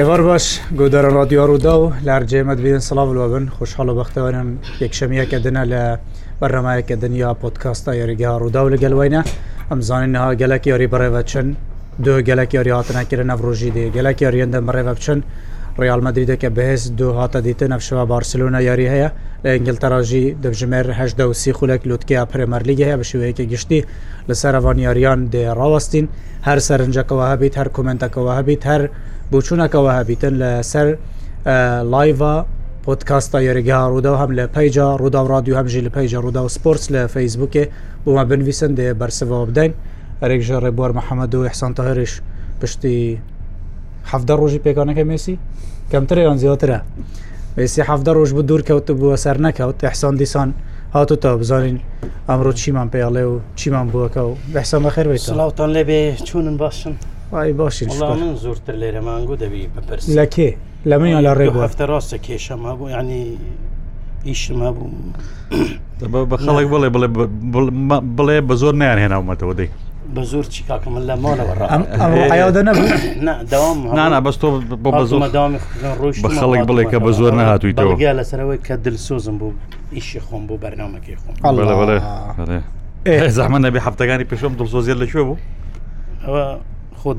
[0.00, 0.46] ئێوار باش
[0.80, 4.48] گۆدارە رادیۆڕوودا و لارجێمە بێن سلااو بن خوشحاڵە بەختەوەرن
[4.82, 5.82] یەکشەمیەکە دنە لە
[6.40, 9.20] بەرەمایەکە دنیا پۆتکاستا یاریگە ڕوودا و لە گەلوینە
[9.70, 11.46] ئەمزانین نها گەلک یاری بەڕێوە چن
[12.04, 15.18] دو گەلک یاری هاتنەکردن نەڕۆژی دێ گەلک یاریێندە بەڕێوە بچن
[15.78, 19.08] ڕالمەدیدەکە بەهێز دو هاتە دیتە نەفشەوە بارسلونا یاری هەیە
[19.44, 23.80] لە ئەنگلتەراژی دەبژمێر هەشدا و سی خولێک لوتکیا پرێمەرلیگە هەیە بە شوەیەکی گشتی
[24.28, 26.06] لە سەرەوانیاریان دێ ڕاوەستین
[26.46, 28.82] هەر سەرنجەکەەوە هەبیت هەر کومنتەکەەوە هەبیت هەر
[29.32, 30.86] بۆ چوونەکەەوە هەبیتن لە سەر
[31.92, 32.34] لایڤە
[32.84, 36.48] پۆتکاستە یاریگا ڕوودا و هەم لە پیجا ڕوودا و رادیو هەمژی لە پیجە ڕوودا و
[36.56, 37.64] سپۆرتس لە فەیسبوکێ
[38.04, 39.72] بۆمە بنویسن دێ بەرسەوە بدەین
[40.22, 42.12] ئەرێکژە ڕێبوار محەممەد و حسانتە هەرش
[42.60, 42.98] پشتی
[44.12, 45.34] هەفتە ڕۆژی پێکانەکە مێسی
[45.92, 46.78] کەمتریان زیاترە
[47.56, 50.50] مێسی هەفتە ڕۆژ بوو دوور کەوت بووە سەر نەکەوت حسان دیسان
[50.94, 51.78] هاتو تا بزانین
[52.28, 56.94] ئەمڕۆ چیمان پێڵێ و چیمان بووەکە و بەحسان بەخێر بێت سلااوتان لێبێ چونن باشن.
[57.32, 60.54] وای باشی من زۆرتر لێرە مانگو دەبی بپرس لە کێ
[60.90, 63.38] لە من لە ڕێ هەفتە ڕاستە کێشەما بوو ینی
[64.26, 64.90] ئیشما بوو
[66.30, 67.08] بە خەڵک بڵێ بڵێ
[68.16, 69.68] بڵێ بە زۆر نیان هێناومەتەوە دەی
[70.14, 74.46] بە زۆر چیکاکەم لە ماڵەوەڕاوەدە نەبوونا بەستۆ
[74.82, 75.20] بۆ بە زۆر
[76.00, 79.52] ڕۆژ بە خەڵک بڵێ کە بە زۆر نهاتوویتەوە لەسەرەوەی کە دلسۆزم بوو
[79.96, 81.34] ئیشی خۆم بۆ بەرنامەکەی خۆم
[83.36, 85.36] زەحمە نەبی هەفتەکانی پێشم دڵسۆزیێت لەکوێ بوو
[87.04, 87.16] خۆت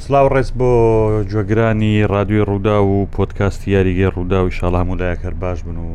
[0.04, 0.70] سلااو ڕێز بۆ
[1.32, 5.86] جۆگرانی رادیوی ڕوودا و پۆتکاستی یاریگەی ڕوودا و شاڵام و لایەکەر باش بن و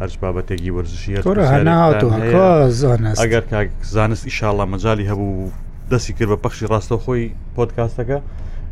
[0.00, 3.48] هەرچ بابەتێکی وەرزشی ئەگەر
[3.94, 5.30] زانست ئیشاڵە مەجای هەبوو
[5.90, 7.24] دەستی کرد بە پەخشی ڕاستە خۆی
[7.56, 8.18] پۆتکاستەکە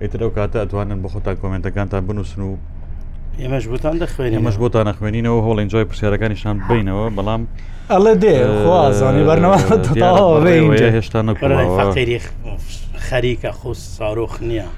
[0.03, 2.51] ئیتر ئەو کاتە ئەتوانن بە خۆتان کۆمنتەکانتان بنووسن و
[3.43, 7.43] ئێمەش بۆتان دەخوێنی مەش بۆتان نەخوێنینەوە هۆڵین جای پرسیارەکانیشان بینەوە بەڵام
[7.93, 9.59] ئەڵە دێ خوازانانی بەرنەوە
[10.97, 12.19] هێشتا نەکەری
[13.09, 14.69] خەریکە خۆ ساارۆخ نییە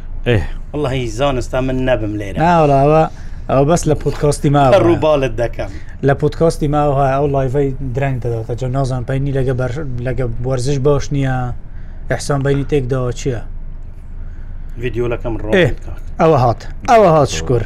[0.73, 3.05] ئەله زانستا من نەبم لێرە ناوەڵاوە
[3.51, 5.71] ئەو بەس لە پودکاستی ماوە ڕووباڵت دەکەم
[6.09, 9.55] لە پودکاستی ماوە ئەو لایڤی درنگ دەداتە جە نازان پینی لەگە
[10.07, 11.37] لەگە وەرزش باش نییە
[12.11, 13.41] ئەحسان بینی تێکداوە چییە؟
[14.83, 15.51] ویددیو لەکەم ڕۆ
[16.21, 17.63] ئەوە هات ئەوە هات شکر.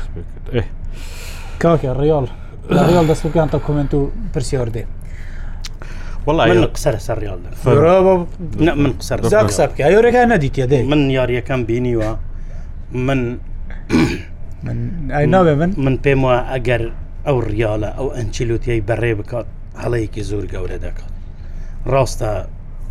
[1.63, 2.27] کاکە ڕیال
[2.71, 4.01] ڕیال دەست بکەیان تا کمنت و
[4.35, 4.85] پرسیار دێ
[6.27, 7.41] والله قسەر سەرریال
[8.83, 12.11] من قسە قسە بکە یۆرەکە نەدیتە دێ من یاریەکەم بینیوە
[12.93, 13.39] من
[15.35, 16.83] ناوێ من من پێم وە ئەگەر
[17.27, 19.47] ئەو ریالە ئەو ئەنچیلوتیای بەڕێ بکات
[19.83, 21.13] هەڵەیەکی زۆر گەورە دەکات
[21.93, 22.31] ڕاستە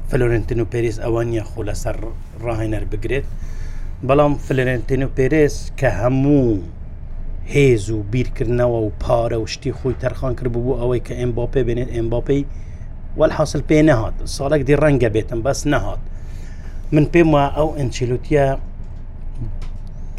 [0.09, 1.95] فلۆرنتین و پێریس ئەوە نیە خو لەسەر
[2.45, 3.25] ڕاهێنەر بگرێت
[4.07, 6.57] بەڵام فلەرنتین و پێرس کە هەموو
[7.55, 11.89] هێز و بیرکردنەوە و پارە و شتی خۆی تەرخان کرد بوو ئەوەی کە ئەمباپێ بێنێت
[11.95, 12.43] ئەمباپی
[13.19, 16.01] وەل حاصل پێ نەهات ساڵێک دی ڕەنگە بێتم بەس نەهات
[16.93, 18.45] من پێم وە ئەو ئەنچیلوتە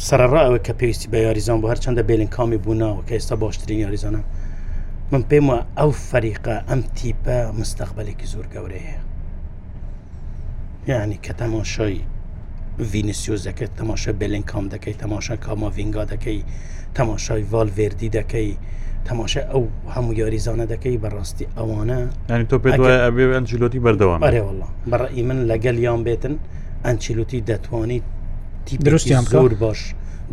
[0.07, 4.21] سەرڕ ئەوە کە پێویستی بە یاریزان بۆ هەرچەندە بێلین کامی بووناەوە کە ئێستا باشترین یاریزانە
[5.11, 8.95] من پێم وە ئەو فەریقە ئەم تیپە مستەقبلێکی زۆر گەورەیە
[10.91, 12.01] یعنی کە تەماشایی
[12.91, 16.41] ڤینسیۆز دەکەیت تەماشە بلین کام دەکەی تەماشا کاما ڤنگا دەکەی
[16.97, 18.49] تەماشای ڤالڤێردی دەکەی
[19.09, 19.63] تەماشا ئەو
[19.95, 21.99] هەموو یاریزانە دەکەی بەڕاستی ئەوانە
[22.31, 22.69] ینی تۆ پێ
[23.05, 26.35] ئەبێ ئەنجلوتی بەردەوام ئەرێوەڵە بەڕی من لەگەل یان بێتن
[26.85, 28.05] ئەنچیلوتی دەتوانیت
[28.87, 29.79] دروستیان زۆر باش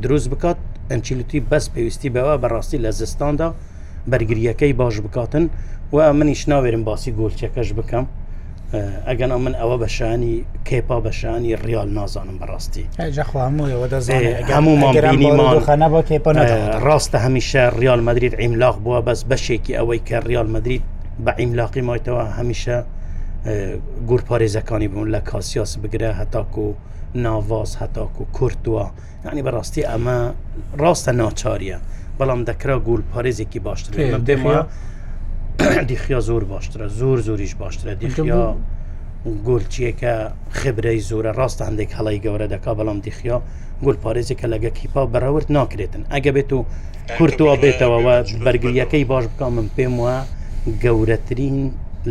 [0.05, 0.59] دروست بکات
[0.91, 3.49] ئەنچیلوتی بەس پێویستی بەوە بەڕاستی لە زستاندا
[4.11, 5.45] بەرگریەکەی باش بکاتن
[5.95, 8.05] و منیش ناوێرم باسی گۆلچەکەش بکەم
[9.11, 10.37] ئەگەن من ئەوە بەشانی
[10.69, 12.84] کێپا بەشانی ریال نازانم بەڕاستی
[16.87, 20.82] ڕاستە هەمیشە ریال مدرید عیملاق بووە بەس بەشێکی ئەوەی کە ریال مدرید
[21.25, 22.76] بە عیملاقی مایتەوە هەمیشە
[24.08, 26.72] گورپارێزەکانی بوون لە کاسیاس بگرە هەتاکو و
[27.14, 28.87] ناواز هەتاکو کورتووە
[29.25, 30.19] یعنی بەڕاستی ئەمە
[30.82, 31.78] ڕاستە ناچاریە
[32.19, 34.20] بەڵام دەکرا گول پارێزێکی باشتر
[35.91, 38.45] دیخیا زۆر باشترە زۆر زۆریش باشترە دیخیا
[39.47, 40.15] گلچیەکە
[40.61, 43.37] خبرەی زۆرە ڕاستە هەندێک هەڵی گەورە دەکا بەڵام دیخیا
[43.85, 46.65] گل پارێزێکە لەگە کیپا بەراورد ناکرێتن ئەگە بێت و
[47.19, 48.15] کورتوە بێتەوەەوە
[48.45, 50.17] بەرگریەکەی باش بکە من پێم وە
[50.85, 51.59] گەورەترین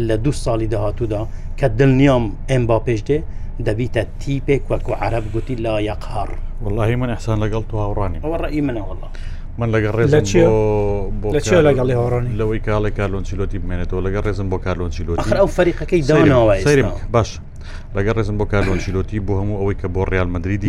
[0.07, 1.21] لە دو ساڵی داهاتوودا
[1.59, 3.19] کە دڵنیام ئەم با پێش دێ
[3.65, 6.29] دەبیتە تیپێک وەکو عرب گوتی لا یەقهار
[6.63, 9.07] واللهی من ئەحسان لەگەڵ تو هاوڕانی ئەوە ڕی منە وڵە
[9.59, 10.17] من لەگە ڕێزم
[11.35, 16.85] لەچێ لەگەڵی هەڕانی لەوەی کاڵێک کارلۆنچیلۆتی بمێنێتەوە لەگە ڕێزم بۆ کارلۆنچیلۆتی ئەو فەریقەکەی داەوە
[17.15, 17.29] باش
[17.97, 20.67] لەگە ڕێزم بۆ کارلۆنچیلۆتی بۆ هەموو ئەوەی کە بۆ ڕیال مدرریدی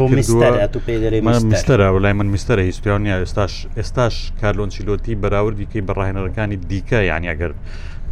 [1.50, 7.52] میستەرە لای من میستەرە هیستیان نیە ئێستاش ئێستاش کارلۆنچیلۆتی بەراوردیکەی بەڕاهێنەرەکانی دیکە یانیاگەر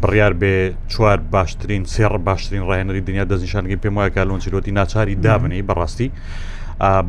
[0.03, 0.55] بڕیار بێ
[0.93, 6.09] چوار باشترین سێڕ باشترین ڕاهێنەری دنیا دەزیشانگەی پێم وایە کارلۆنچیلۆتی ناچاری دابنی بەڕاستی.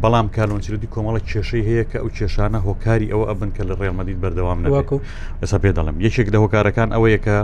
[0.01, 4.59] بەڵام کارۆنچردی کۆمەڵە کێشەی هەیە کە ئەو کێشانە هۆکاری ئەوە ئەبن کە لە ڕێڵمەدید بەردەوام
[4.65, 4.97] نواکو
[5.41, 7.37] ئەسا پێ دەڵم یەکێک لە هۆکارەکان ئەوەیە کە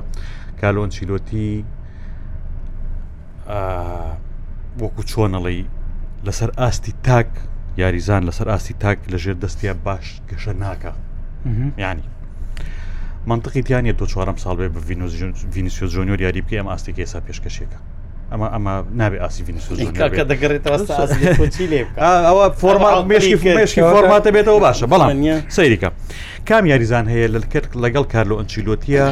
[0.62, 1.50] کالۆن چیلۆتی
[4.82, 5.60] وەکو چۆنەڵی
[6.26, 7.30] لەسەر ئاستی تاک
[7.82, 10.92] یاریزان لەسەر ئاستی تاک لەژێر دەستیا باش گەشە ناکە
[11.84, 12.06] ینی
[13.32, 14.80] منطقی تیانە تۆ چوارم ساڵ بێ بە
[15.58, 17.80] ڤینسیۆ جۆنیۆر یاری بکە ئەم ئاستی کێسا پێشکەشێکە
[18.32, 19.58] ئەمە ئەمە نابێ ئاسیفین
[20.18, 20.78] کە دەگەڕێتەوە
[22.30, 25.12] ئەوە فۆرمێشکی فۆرماتە بێتەوە باشە بەڵام
[25.56, 25.90] سەیریکە
[26.50, 29.06] کام یاریزان هەیە لە کرد لەگەڵ کارلۆ ئەنچیلۆتیە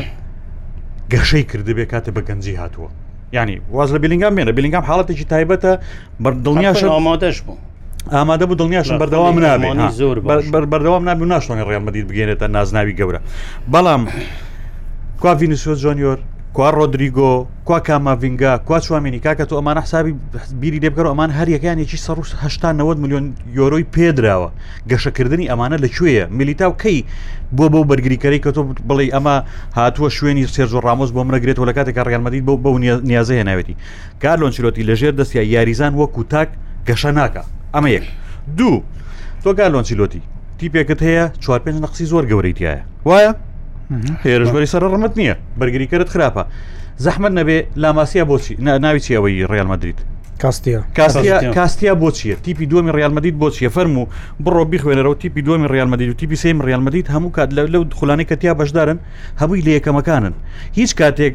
[1.13, 2.89] گەشەی کردبێ کاتە بە گەنجی هاتووە
[3.37, 5.71] ینی واز لە بلینگام مێنە بلینگام حڵەتێکی تایبەتە
[6.23, 7.57] بەردڵنیاشە ئامادەش بوو.
[8.15, 10.17] ئامادە بوو دڵنیاشن بەردەوام نابێت زۆر
[10.71, 13.19] بەردەوام نابی و ناشتوانێت ڕێمەدید بگەێنێتە نازناوی گەورە
[13.73, 14.03] بەڵام
[15.21, 16.19] کوڤینسۆ جۆنیۆر
[16.53, 17.29] کوا ڕۆدریگۆ
[17.65, 20.13] کوا کاماڤنگا کوا چوامێنی کاکە تۆ ئەمانە حسابی
[20.61, 23.25] بیری لێبگەڕ ئەمان هەر یەکانێکی سەه نەوە میلیۆن
[23.57, 24.49] یۆرۆی پێدراوە
[24.89, 26.99] گەشەکردنی ئەمانە لەکوێیە میلیتاو کەی
[27.57, 29.35] بۆ بەو بەرگریکەری کە تۆ بڵێ ئەمە
[29.77, 32.75] هاتووە شوێنی سێژۆ ڕامۆز بۆ منەگرێتەوە لە کاتێک ڕگەمەدیت بۆ بەو
[33.09, 33.75] نیازە هێناوێتی
[34.21, 36.49] کارلۆنچیرۆتی لەژێر دەستیا یاریزان وەکو تاک
[36.87, 38.05] گەشە ناکە ئەمە یەک
[38.57, 38.83] دوو
[39.43, 40.21] تۆ گالۆنچیلۆتی
[40.59, 43.33] تیپێکت هەیە چوار پێنج نەقسی زۆر گەورەیتیایە وایە؟
[44.25, 46.43] هێرشبەری سەر ڕمت نییە بەرگریکەرت خراپە
[47.05, 48.53] زەحمد نەبێ لاماسیا بۆچی
[48.85, 49.99] ناوی چیەوەی ڕیال مدریت
[51.57, 54.03] کاستیا بۆ چیە تیپی دومی ڕالمەدید بۆ چیە فەرم و
[54.45, 58.53] بڕۆ بخوێنەرەوە تیپی دومی ڕالمەدید و تیپی سم ڕالمەدید هەموو کات لە لەو خولانی کەتیا
[58.59, 58.97] بەشدارن
[59.41, 60.33] هەمووی لە یەکەمەکانن
[60.79, 61.33] هیچ کاتێک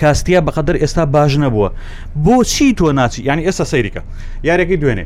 [0.00, 1.68] کاستیا بەقدر ئێستا باش نەبووە
[2.26, 4.02] بۆچی تۆ ناچی ینی ئێستا سەیریکە
[4.48, 5.04] یارێکی دوێنێ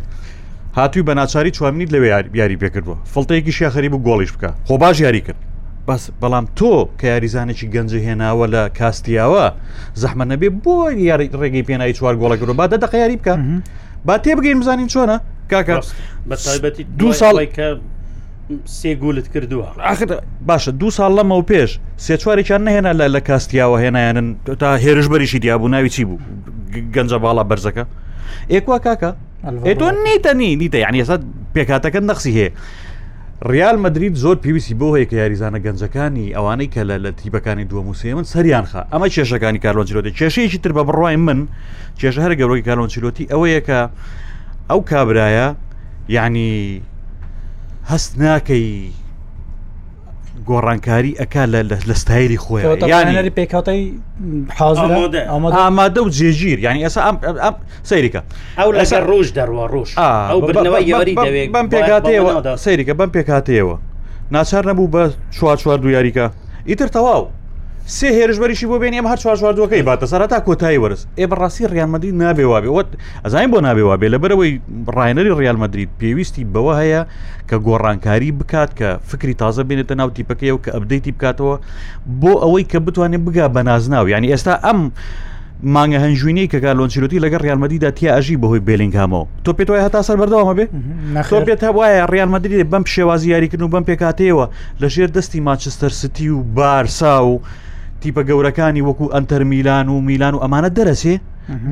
[0.79, 2.09] هاتووی بە ناچاری چوامنیت لەوێ
[2.41, 5.37] یاری پێکردووە فڵتەیەکی شیاخەری بوو گۆڵیش بکە خۆ باش یاری کرد
[5.89, 9.45] بەس بەڵام تۆ کە یاریزانێکی گەنجە هێناوە لە کاستیاوە
[10.01, 10.77] زەحمە نەبێ بۆ
[11.11, 13.35] یاری ڕێگەی پێناایی چوار گۆڵە گرۆ با دەدەق یاری بکە
[14.07, 15.17] با تێ بگەین بزانین چۆنە
[15.51, 15.75] کاکە
[16.31, 17.67] بەتابەتی دو ساڵی کە
[18.79, 19.69] سێگولت کردووە
[20.49, 21.71] باشە دو ساڵ لەمە و پێش
[22.05, 24.29] سێ چوارێکیان نهێنا لە لە کاستیاوە هێنایانن
[24.61, 26.19] تا هێرش بەریشی دیابوو ناوی چی بوو
[26.95, 27.85] گەنجە باڵا بەرزەکە
[28.53, 29.11] ئێکوا کاکە
[29.67, 31.17] ئێ تۆ نیتە نی نیتە یعنی ئێستا
[31.55, 32.51] پێکاتەکە نەخسی هەیە
[33.45, 37.83] ریال مدرید زۆر پێویستی بۆ هەیە کە یاریزانە گەنجەکانی ئەوانەی کە لە لە تیبەکانی دووە
[37.87, 41.41] مووسێ من سەریانخە ئەمە کێشەکانی کارلۆنجلۆتی کێشەیەکی تر بە بڕای من
[42.01, 43.81] کێشە هەر گەورۆی کارلۆنجلۆتی ئەوەیە کە
[44.71, 45.49] ئەو کابرایە
[46.17, 46.81] یعنی
[47.91, 48.73] هەست ناکەی
[50.49, 51.37] گۆڕانکاری ئەک
[51.89, 53.83] لە ستایری خۆی یانی پێکاتەی
[54.55, 57.01] ئامادە و جێگیر ینی ئێسا
[57.91, 58.21] سەیریکە
[58.59, 59.89] ئەو لەسەر ڕۆژ دەڕوە ڕۆژ
[61.55, 62.31] بەم پێکاتەوە
[62.65, 63.77] سەیریکە بەم پێکاتەوە
[64.35, 65.03] ناچار نەبوو بە
[65.37, 66.27] چوار چوار دو یاریکە
[66.69, 67.23] ئیتر تەواو
[67.95, 71.67] سێ هێرشبەریشی بۆ بێن ئێمە هەر چوار چواردوەکەی باتە سەر تا کۆتایی وەرز ئێ بەڕاستی
[71.73, 72.89] ڕیانمەدی نابێوابێ وت
[73.25, 74.53] ئەزانین بۆ نابێوابێ لە بەرەوەی
[74.97, 77.01] ڕایەنەری ڕالمەدرید پێویستی بەوە هەیە
[77.49, 81.55] کە گۆڕانکاری بکات کە فکری تازە بێنێتە ناو تیپەکەی و کە ئەبدەیتی بکاتەوە
[82.21, 84.81] بۆ ئەوەی کە بتوانێت بگا بە نازناو ینی ئێستا ئەم.
[85.75, 90.17] مانگە هەنجوینەی کە گالۆنچیرۆتی لەگە ڕیانمەدیدا تیا ئەژی بەهۆی بێلینگامەوە تۆ پێت وایە هەتا سەر
[90.21, 90.65] بەردەوامە بێ
[91.15, 94.47] نخۆ پێت وایە ڕیانمەدرێت بەم شێوازی یاریکردن و بەم پێکاتەوە
[94.81, 97.35] لە ژێر دەستی ماچستەر ستی و بارسا و
[98.03, 101.15] تیپە گەورەکانی وەکو ئەتەر میلان و میلان و ئەمانە دەرەسێ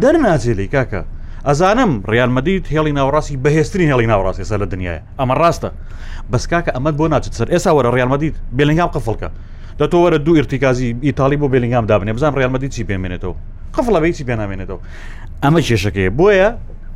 [0.02, 1.02] دەرناچێلی کاکە
[1.48, 5.68] ئەزانم ڕیانمەدیت هێڵی ناوڕاستی بەهێستترین هێڵی ناوڕاستی سەر لە دنیاە ئەمە ڕاستە
[6.32, 9.28] بەس کاکە ئەمەد بۆ ناچێت سەر ئێسا وەرە ڕیانمەدیت بێلنگام قفڵکە
[9.80, 13.34] دەتۆوەرە دوو ئرتیکازی ئیتالی بۆ بێلنگام دابنێ بزانام ڕیانمەدی چی پێمێنێتەوە
[13.76, 14.80] قفڵە بەی چی پێنامێنێتەوە
[15.44, 16.48] ئەمە کێشەکەی بۆیە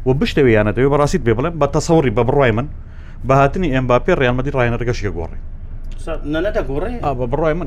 [0.07, 2.67] و بشتەوەیانەتەوەی بەڕاستیت پێ بڵێم بە تەسەوری بە بڕای من
[3.29, 5.39] بەهاتنی ئەمباپی ڕیانمەدی ڕایەنەرگەشی گۆڕی
[6.35, 7.67] نەتەگۆڕێ بە بڕای من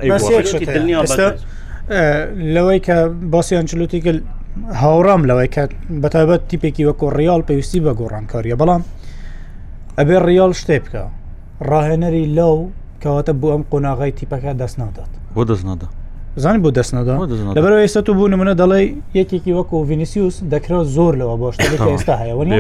[2.56, 2.96] لەوەی کە
[3.34, 4.18] باسییان چلوتیگەل
[4.82, 5.64] هاوڕام لەوەی کە
[6.04, 8.84] بەتابەت تیپێکی وەکو ڕیال پێویستی بە گۆڕانکاریە بەڵام
[9.98, 11.04] ئەبێ ڕیال شتێ بکە
[11.70, 12.56] ڕاهێنەری لەو
[13.02, 15.88] کەواتە بۆ ئەم قۆناغای تیپەکە دەست نادات بۆ دەست نادا
[16.42, 17.14] زانانی بۆ دەست نەدا
[17.58, 18.82] لەبەر ئێستا تو بوو منە دەڵێ
[19.20, 22.54] یەکێکی وەکو ڤینیسیوس دەکرا زۆر لەوە باشتە ئێستا هەیەوەنی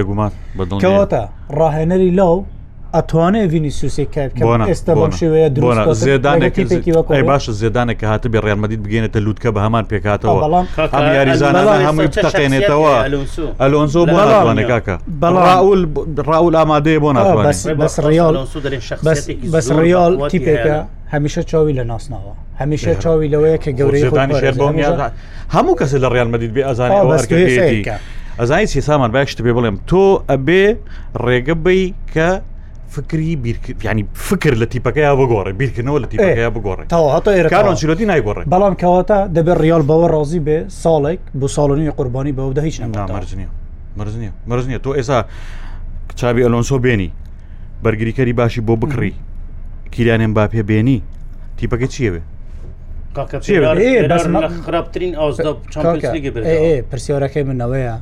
[0.83, 1.21] کەواتە
[1.59, 2.37] ڕاهێنەری لاو
[2.97, 4.15] ئەتوانێ ڤینیسووسێک
[4.69, 5.47] ئێستا شێوەیە
[6.05, 6.63] زێدانێکی
[7.31, 10.37] باشە زێدانێککە هاتە بێ ڕێمەدید بگەێنێتە لووتکە بە هەمان پێکاتەوە
[10.95, 11.55] هەم یاریزان
[11.87, 12.93] هەمووی تەقێنێتەوە
[13.63, 15.81] ئەلۆنزۆ بۆ ناتوانێکاکە بەڵاول
[16.29, 18.35] ڕاول ئامادەەیە بۆ ناتوانێت بەس ڕیال
[19.53, 20.77] بەس ڕیال تیپێکە
[21.13, 24.03] هەمیشە چاوی لە ناسناوە هەمیشە چاوی لەوەیە کە گەورەی
[25.55, 27.85] هەموو کەس لە ڕالمەدید بێ ئازانانی
[28.39, 30.65] ئەزانانی سی سامان باشت پێ بڵێم تۆ ئەبێ
[31.25, 32.29] ڕێگە بی کە
[32.91, 39.57] فکری بیرکردنی فکر لە تیپەکەیا بگۆڕێ بیرکردنەوە لە تیپەکەیا بگۆڕێت تاهاتۆرانچیلەتی نایگۆڕێت بەڵام کەواتە دەبێت
[39.63, 43.49] ریال بەوە ڕازی بێ ساڵێک بۆ ساڵنی قوربانی بەودا هیچ نامەرجنیە
[43.97, 45.17] مرزنیە مرزنیە تۆ ئێستا
[46.19, 47.09] چاوی ئەلۆنسۆ بێنی
[47.83, 49.13] بەرگریکەری باشی بۆ بکڕی
[49.93, 50.99] کیلانێن با پێ بێنی
[51.59, 52.21] تیپەکە چیەوێ
[54.67, 55.51] خراپترین ئاوزدا
[56.91, 57.95] پرسیارەکەی منەوەیە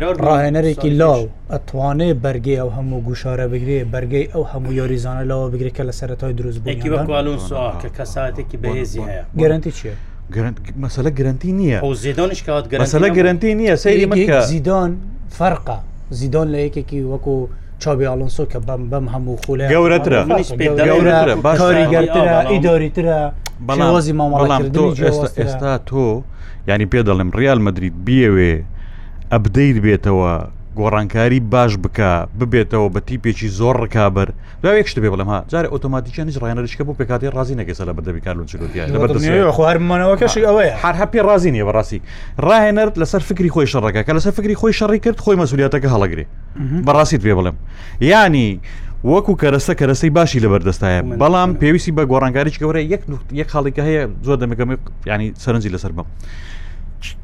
[0.00, 1.20] ڕاهێنەرێکی لاو
[1.52, 6.32] ئەتوانێ بەرگی ئەو هەموو گوشارە بگرێ بەرگەی ئەو هەموو یۆریزانە لەوە بگرێت کە لە سەرەتای
[6.38, 6.58] دروست
[7.82, 9.94] کە کەساتێکی بەهێزی هەیە گەرنتی چیە؟
[10.84, 11.78] مەسەلە گرنتی نییە
[12.84, 14.06] مەسەلە گرنتی نییە سەیری
[14.50, 14.90] زیدان
[15.38, 15.78] فەرقا
[16.18, 17.34] زیدان لە یەکێکی وەکو
[17.82, 20.20] چاوی ئالۆنسۆ کە بەم بەم هەموو خولە گەورەترە
[21.60, 23.20] گەورەترە ئیداریترە
[23.66, 26.04] بەڵازی مامەڵام ئێستا ئێستا تۆ
[26.68, 28.54] ینی پێ دەڵێم ریال مدرید بیەوێ
[29.36, 30.32] ئەبدەیت بێتەوە
[30.78, 34.28] گۆڕانکاری باش بکە ببێتەوە بە تیپێکی زۆر ڕکابەر
[34.62, 40.72] داێکشت بێ بڵم جارێ ئۆتۆماتیکیان نیز ڕێنەرشکە بۆ پێکاتی ڕازی نەگەسە لە بەدەبی کارلوچلوتیانەوەکەشی ئەوەیە
[40.82, 41.98] هەر هەپی ڕازی نیە بەڕاستی
[42.46, 46.24] ڕاهێنەرت لەسەر فکری خۆی شەڕەکە کە لەسەر فکری خۆی شەڕی کرد خۆی مەسولیاتەکە هەڵەگرێ
[46.86, 47.56] بەڕاستیت پێ بڵم
[48.10, 48.50] ینی
[49.12, 53.02] وەکو کەرەستە کەرەسەی باشی لە بەردەستایە بەڵام پێویستی بە گۆڕانگاریش گەورە یەک
[53.40, 54.76] یەک خاڵێکە هەیە زۆر دەمەکەمی
[55.10, 56.06] ینی سەرنجی لەسەر بم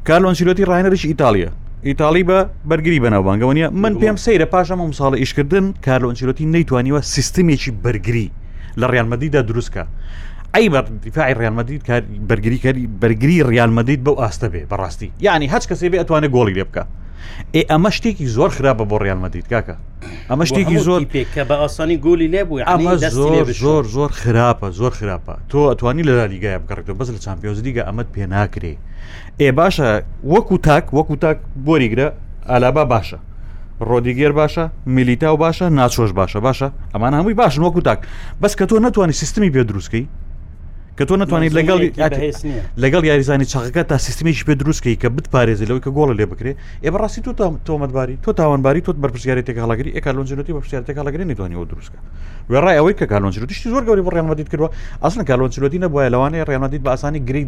[0.07, 1.49] کارلۆنسیلۆتی ڕاهێنەرش ئیتالیە
[1.87, 8.27] ئیتاالی بە بەرگری بەناوبانگەوە نیە من پێم سەیرە پاشەمە مساڵە ئیشکردن کارلۆنچیرۆتی نەیتوانیوە سیستمێکی بەرگری
[8.79, 9.83] لە ڕیانمەدیدا دروستکە
[10.55, 11.81] ئەی بەدیفاعی ڕیانمەدید
[12.29, 16.65] بەرگری کاری بەرگری ڕیانمەدید بەو ئاستە بێ بەڕاستی یعنی هەچ کەسێ بێ ئەتوانێت گۆڵی لێ
[16.67, 16.83] بکە
[17.55, 19.75] ئێ ئەمە شتێکی زۆر خراپە بۆ ڕیانمەدیت کاکە
[20.29, 25.35] ئەمە شتێکی زۆر پێکە بە ئاسانی گۆلی لێبووی ئەمە زۆر زۆر زۆر خراپە زۆر خراپە
[25.51, 28.73] تۆ ئەتوانی لە لیگای بکڕێتەوە بەس لە چمپیۆز دیگە ئەمەد پێ ناکرێ
[29.41, 29.89] ئێ باشە
[30.33, 32.07] وەکو تاک وەکو تاک بۆریگرە
[32.49, 33.19] ئالابا باشە
[33.89, 37.99] ڕۆدیگەر باشە میلیتا و باشە ناچۆش باشە باشە ئەمان هەمووی باشن وەکو تاک
[38.41, 40.05] بەس کە تۆ نتوانانی سیستمی پێ دروستکەی
[40.99, 41.79] کە تۆ نتوانیت لەگەڵ
[42.83, 46.51] لەگەڵ یاریزانی چاقەکە تا سیستمیش پێ دروستکەی کە بت پارێزی لەوەی کە گۆڵە لێ بکرێ
[46.83, 47.31] ئێ بەڕاستی تۆ
[47.67, 51.99] تۆمەتباری تۆ تاوانباری تۆ بەرپسیارێت تێکاڵگەری ئەکالۆنجەتی بەپسیار تێکاڵگەری نتوانیەوە دروستکە
[52.51, 54.69] وێڕای ئەوەی کە کالۆنجلوتیشتی زۆر گەوری بۆ ڕێنمەدیت کردوە
[55.03, 57.41] ئەسن کالۆنجلوتی نەبووە لەوانەیە ڕێنمەدیت بە ئاسانی گری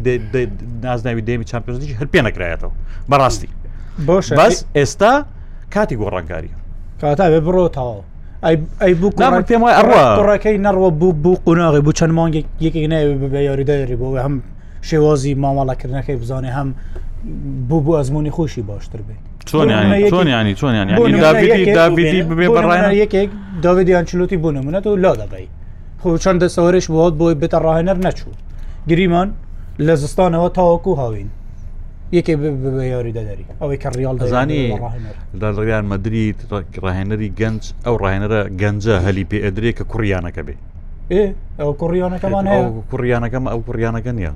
[0.84, 2.72] نازناوی دێمی چمپیۆنزیش هەر پێ نەکرایەتەوە
[3.10, 3.48] بەڕاستی
[4.08, 5.12] بۆش بەس ئێستا
[5.74, 6.56] کاتی گۆڕانکاریە
[7.00, 8.00] کاتا بڕۆ تاوە
[8.80, 9.10] ئەی بوو
[9.48, 13.96] پێم وای ئەڕە ڕێکەکەی نەڕوە بوو بوو قوناغی بوو چەند مانگێک یەکێک ناوی ببێ یاریداری
[14.00, 14.34] بۆ هەم
[14.88, 16.68] شێوازی ماماڵەکردنەکەی بزانێ هەم
[17.68, 19.20] بوو بوو ئەزمموی خۆشی باشتر بێت
[20.14, 20.92] چۆنیانی چۆنیانی
[21.76, 23.30] داویدی ببێ بەڕایە یەکێک
[23.64, 25.46] داویدیان چلوتی بوونمونەت و لا دەبی
[26.02, 28.32] خۆ چەندە سەوارش بۆت بۆی بێتە ڕاهێنەر نەچوو
[28.90, 29.28] گریمان
[29.86, 31.28] لە زستانەوە تاواکو هاوین
[32.18, 34.62] یەکێ بە یاری دەدەری ئەوەی کە ڕیال دەزانی
[35.40, 36.38] دەڕیان مەدریت
[36.84, 40.56] ڕاهێنەری گەنج ئەو ڕاهێنەرە گەنجە هەلی پێ ئەدرێ کە کوڕیانەکە بێ
[41.60, 42.44] ئەو کوڕیانەکەمان
[42.90, 44.32] کوڕیانەکەم ئەو کوڕیانەکە نییە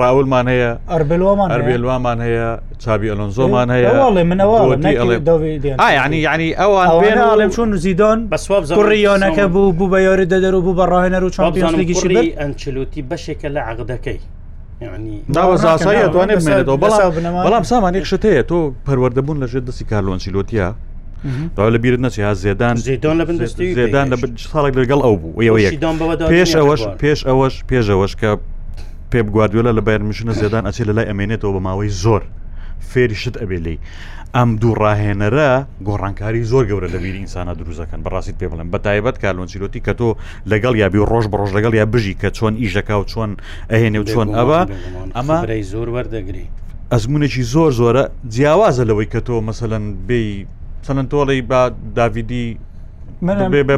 [0.00, 2.48] ڕاولمان هەیە ئەربلومان ئەربێلوامان هەیە
[2.82, 10.26] چابی ئەلۆنزۆمان هەیەڵێ منەوەڵێنی ینی ئەوانڵێم چۆن زیدۆن بە سواب ڕیۆنەکە بوو بوو بە یاری
[10.32, 14.18] دەدەر و بوو بە ڕاهێنەر و چاپیۆنگیشی ئەنچلوتی بەشێکە لە عقدەکەی
[15.34, 17.12] داوەزاسایی ئەتوانێت بمێنێتەوە بەڵام
[17.46, 20.68] بەڵام سامانێک شت هەیە تۆ پەروەەردەبوون لە ژێر دەستی کارلۆنسیلۆتیە
[21.56, 23.46] دا لە بیرت نەچ زێدان زیدان لە
[23.78, 24.16] زێدان لە
[24.52, 25.34] ساڵێک لەگەڵ ئەو بوو
[26.32, 28.30] پێش ئەوەش پێش ئەوەش پێش ئەوەش کە
[29.10, 32.22] پێ بگواردوێلە لە بایر میشنە زێدان ئەچێت لە لای ئەمێنێتەوە بە ماوەی زۆر
[32.92, 33.76] فێریشت ئەبێ لی
[34.36, 35.50] ئەم دوو ڕاهێنەرە
[35.86, 40.08] گۆڕانکاری زۆر گەورە لە بیری ئینسانە دروزەکەن بەڕاستیت پێ بڵێن بە تایبەت کالۆنسیلۆتی کە تۆ
[40.52, 43.30] لەگەڵ یابی ڕۆژ بە ڕۆژ لەگەڵ یا بژی کە چۆن ئیژەکە و چۆن
[43.72, 44.60] ئەهێنێ و چۆن ئەوە
[45.16, 45.36] ئەمە
[45.72, 46.46] زۆر وەردەگری
[46.92, 48.02] ئەزمونێکی زۆر زۆرە
[48.34, 50.28] جیاوازە لەوەی کە تۆ مەسەەن بێی
[50.86, 51.60] سەەن تۆڵی با
[51.98, 52.46] داویدی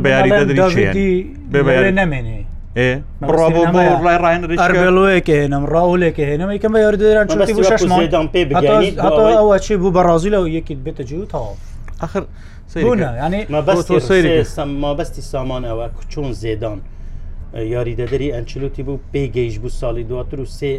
[0.05, 1.11] بە یاری دەدری
[1.53, 2.43] بێ نامێنێ
[2.85, 7.27] ئەرلوەیەکە هێنم ڕاولێکە هێنم یکەم بە یاردران
[9.41, 11.55] ئەوە چی بوو بە ڕازی لەەوە یەکیت بێتە جی و تاوە
[12.05, 12.23] آخر
[14.83, 16.79] مابەستی سامانەوە چۆن زێدان
[17.75, 20.73] یاریدەدەری ئەنچلوتی بوو پێگەیش بوو ساڵی دواتر و سێ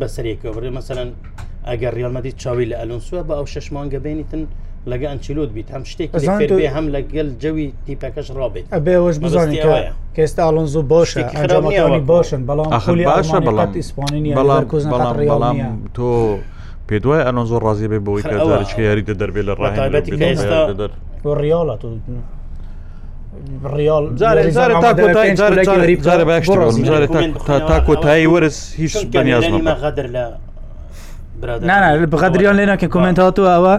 [0.00, 1.10] بەسەرێکەوەڕێ مەمثلەن
[1.68, 4.42] ئەگەر ریالمەدی چاوی لە ئەلونسوە بە ئەو شەشمانگە بینیتن
[4.92, 6.10] لەگە ئەچلوت بیت هەم شتێک
[6.74, 9.58] هەم لە گەل جەوی تیپەکەش ڕابێت ئەبێوەش بزانانی
[10.16, 11.20] کێستا ئالۆنزو باشە
[12.06, 12.74] باشن بەڵام
[13.06, 15.64] باشە بەڵام ئیسپانینی بەڵام
[15.96, 16.10] تۆ
[16.88, 20.10] پێ دوای ئەلۆنزۆ ڕازی بێ بۆی کە یاری دە دەربێت لە ڕایەتی
[21.40, 21.82] ڕیاڵات
[23.76, 24.04] ڕیال
[27.70, 29.72] تا کۆتایی وەرز هیچ بەنیازمە
[31.42, 33.72] نانە بەقدریان لێناکە کمنت هاتووە ئەوە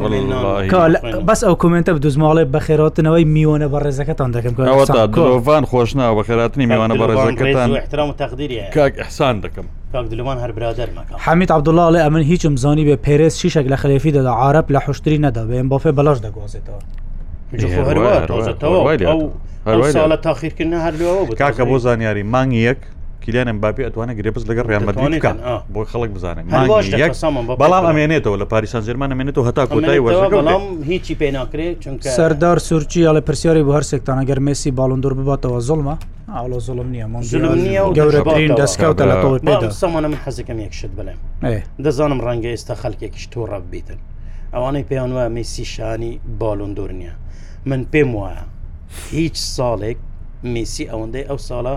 [1.27, 7.03] بەس ئەو کمنتە بدوزماڵێ بەخێراتنەوەی میوانە بە ڕێزەکەتان دەکەم کۆڤان خۆشنا بە خێراتنی میوانە بە
[7.09, 7.67] ڕێزەکەتان
[8.75, 9.65] کاک ئەحسان دەکەم
[11.25, 15.43] حمید عبدوڵڵێ ئەمن هیچم زانی بێ پێرس شیشێک لە خەلێفی دەدا عرب لە حشتری نەدا
[15.49, 19.15] بێن بۆ فێ بەلاش دەگۆزێتەوە
[19.95, 20.93] ساڵە تاخیرکردن هەر
[21.41, 22.81] کاکە بۆ زانیاری مانگی یەک
[23.25, 25.33] کلیانم باپی ئەتوانە گرێپس لەگەڵ ڕیانمەدی بکە
[25.73, 26.45] بۆ خەڵک بزانێت
[27.61, 33.01] بەڵام ئەمێنێتەوە لە پاریسان زێرمان ئەمێنێتەوە هەتا کۆتایی وەڵام هیچی پێ ناکرێت چونکە سەردار سوورچی
[33.17, 35.95] لە پرسیاری بە هەر سێکتانە گەرمێسی باڵندور بباتەوە زڵمە
[36.35, 41.19] ئاڵۆ زڵم نییە گەورەترین دەستکەوتە لە تۆ پێدەسەمانە من حەزەکەم یەکشت بڵێم
[41.85, 43.99] دەزانم ڕەنگە ئێستا خەلکێکیش تۆ ڕەبیتن
[44.53, 47.13] ئەوانەی پێیان وایە میسی شانی باڵندور نییە
[47.69, 48.43] من پێم وایە
[49.13, 49.97] هیچ ساڵێک
[50.53, 51.75] میسی ئەوەندەی ئەو ساڵە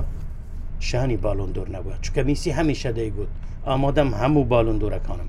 [0.80, 3.30] شانی باڵندۆر نەبووە چکە میسی هەمیشە دەیگوت
[3.68, 5.28] ئامادەم هەموو باڵندۆرەکانم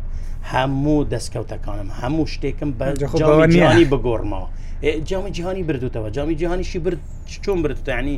[0.51, 4.47] هەموو دەستکەوتەکانم هەموو شتێکم بەجانی بگۆڕمەوە
[5.09, 7.01] جامی جیهانی بردوتەوە جامی جیهانیشی برد
[7.43, 8.17] چۆن بردتانی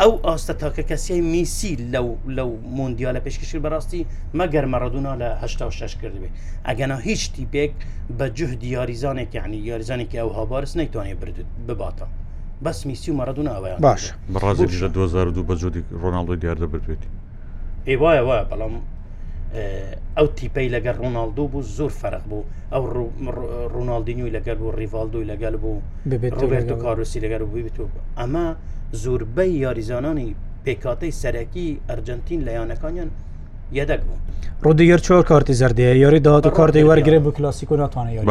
[0.00, 4.02] ئەو ئاستە تاکە کەسی میسی لەو لەو مندیالە پێشکشی بەڕاستی
[4.38, 6.28] مەگەر مەڕدونا لە هشتا شش کردبێ
[6.68, 7.74] ئەگەنا هیچ تیپێک
[8.18, 12.06] بە جوه دیاریزانێک یعنی یاریزانێکی ئەو هابارس نەیتوانێت بردوت بباتە.
[12.66, 14.02] بەس میسی و مەڕدون ئەوەیە باش
[14.34, 17.08] بەڕازێ لە 2002 بە جودی ڕۆناڵدۆ دیار دەبێتی
[17.88, 18.74] ئێ وایە وایە بەڵام
[20.16, 22.82] ئەو تیپەی لەگەر ڕۆناالدو بوو زۆر فەرق بوو ئەو
[23.74, 25.78] ڕووناالدینوی لەگەر بوو ڕیڤالدوی لەگەل بوو
[26.40, 28.46] ڕۆبێت و کاروسی لەگەر بوویتوب ئەمە
[29.02, 30.34] زۆربەی یاریزانانی
[30.64, 33.10] پێکاتەی سەرەکی ئەرجنتین لە یانەکانیان
[33.78, 34.18] یەدەک بوو
[34.64, 38.22] ڕودیگەر چۆر کارتی زەردەیە یاری داات و کارتی وەرگێ بوو کلاسیکۆ ناتوانێت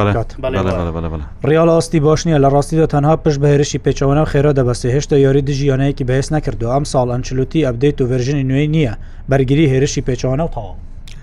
[1.50, 5.46] ڕیال ئاستی باش نیە لە ڕاستیدا تەنها پشت بە هێرشی پێچەوەە خێرا دەبەستی هێشتا یاری
[5.50, 8.94] دژیانەیەکی بەهێز نەکردو ئەم ساڵ ئەنچلوتی ئەبدەیت و ڤژنی نوێی نییە
[9.30, 10.74] بەرگری هێرشی پێچوانە و تاوە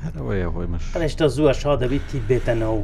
[0.07, 2.81] ئەشتا زووە شا دەبیتی بێتەنەوە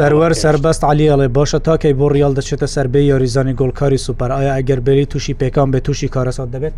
[0.00, 5.06] سەروەر سربەست علیڵێ باشە تاکەی بۆ ریال دەچێتە سربەی یاریزانی گۆلکاری سوپەر ئایا ئەگەر بری
[5.10, 6.74] تووشی پێکان بێ تووشی کارەسات دەبێت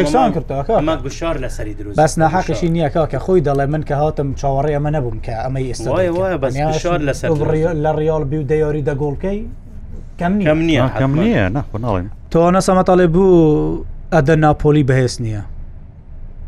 [0.00, 4.70] یەکسان کرد گوشار لەسەری دروست بەس ناحقشی نییە کە خۆی دەڵێ من کە هاتم چاوەڕێ
[4.76, 7.28] ئەمە نەبووم کە ئەمە ئێستا وایە بەشار لەسەر
[7.84, 9.38] لە ڕیال بی و دەیاری دەگۆڵکەی
[10.20, 15.42] کەم کەم نییە کەم نییە نخۆ ناڵێن تۆ نەسەمەتاڵێ بوو ئەدە ناپۆلی بەهێز نییە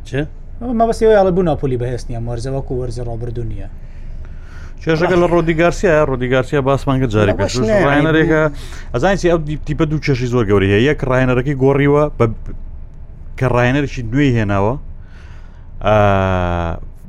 [0.09, 0.21] چه؟
[0.61, 3.69] مەبەستەوە یاڵە بوو ناپۆلی بەهێست نیە مەرزەوەکو وەرزە ڕابردو نیە.
[4.83, 7.33] چێژەکە لە ڕۆدیگارسیە ڕۆدیگارسیە باسمانگە جاری
[7.87, 8.41] ڕایەنەرێکە
[8.95, 12.05] ئەزانسی ئەو تیپە دوو چێشی زۆر گەوری هەیە یەک ڕایەنەرەکەی گۆڕیوە
[13.39, 14.75] کە ڕایەنەرشی نوێی هێناوە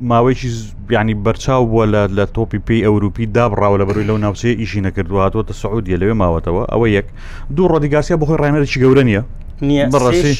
[0.09, 0.49] ماوەیکی
[0.89, 1.85] بیانی بەرچاو بووە
[2.17, 6.63] لە تۆپی پێی ئەوروپی دابڕاوە لە بەروی لەو ناوچەیە ئیشی نەکردواتەوە تە سعودیە لەوێ ماوەتەوە
[6.71, 7.07] ئەوە یەک
[7.55, 9.21] دوو ڕۆدیگارسیە بخۆی ڕایەنەرێکی گەورە نیە
[9.67, 10.35] نییە بڕەشی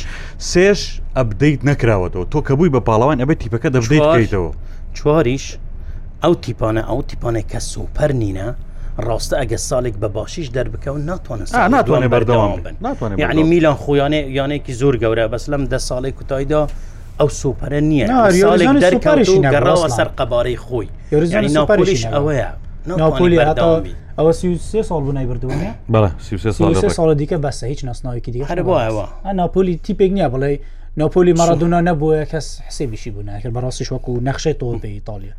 [0.51, 0.82] سێش
[1.17, 4.51] ئەبدەیت نەکراوەتەوە تۆ کە بووی بە پاڵاوان ئەبێت تیپەکە دەبدەیت بکەیتەوە
[4.97, 5.45] چواریش
[6.23, 8.47] ئەو تیپانە ئەو تیپانێک کە سوپەر نینە
[9.08, 14.95] ڕاستە ئەگە ساڵێک بە باشیش دەربکەون ناتوانێت ناتوانێت بەردەوام بن یعنی میلان خۆیانێ یانێکی زۆر
[15.03, 16.62] گەورە بەس لەم دە ساڵی کوتایدا
[17.19, 18.08] ئەو سوپەرە نییە
[18.86, 20.88] دەرکەڕاوە سەر قەبارەی خۆی
[21.58, 22.49] ناپۆلیش ئەوەیە
[22.97, 23.38] ناپۆلی
[24.19, 26.10] ئەوە سی ساڵ بوونای بردوونە بەڵێ
[26.97, 29.06] ساڵ دیکە بەسە هیچ ناسناویکی دیگە هەرەوە
[29.39, 30.52] ناپۆلی تیپێک نییە بڵێ
[31.02, 35.34] ناپۆلی مەرادونا نەبووە کەس حسێبیشی بوون کرد بەڕاستی شوەکو و نەخشێت تۆ بە ئیتالیا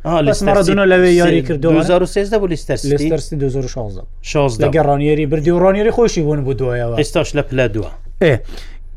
[0.49, 6.53] مەرادونا لەوێ یاری کرد 2016 بولیستەرسی 2016 16 ڕانیێری بردی و ڕانیێری خۆشی بوون بوو
[6.59, 7.91] دوایەوە ئێستاش لە پلە دووە
[8.23, 8.35] ئێ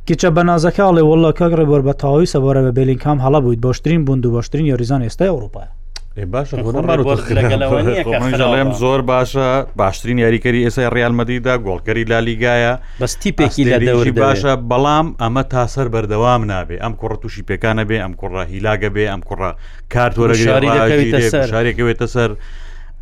[0.09, 4.19] کچە بەنازەکە ئاڵێ وڵە کەگرە بەر بە تاوی سەبارە بە بلینکام هەڵە بوویت باشترین بوون
[4.25, 5.71] و باشترین یاریزان ئێستا ئەوروپایە
[6.17, 12.73] باشڵێم زۆر باشە باشترین یاریکەری ئێسای ڕالمەدیدا گۆڵکەری لالیگایە
[13.03, 18.43] بەستیپێکی لەدەوری باشە بەڵام ئەمە تاسەر بەردەوام نابێ ئەم کوڕە تووشی پێکانە بێ ئەم کوڕە
[18.53, 19.51] هیلاگە بێ ئەم کوڕە
[19.95, 22.31] کارتوەرەشارێکەوێتە سەر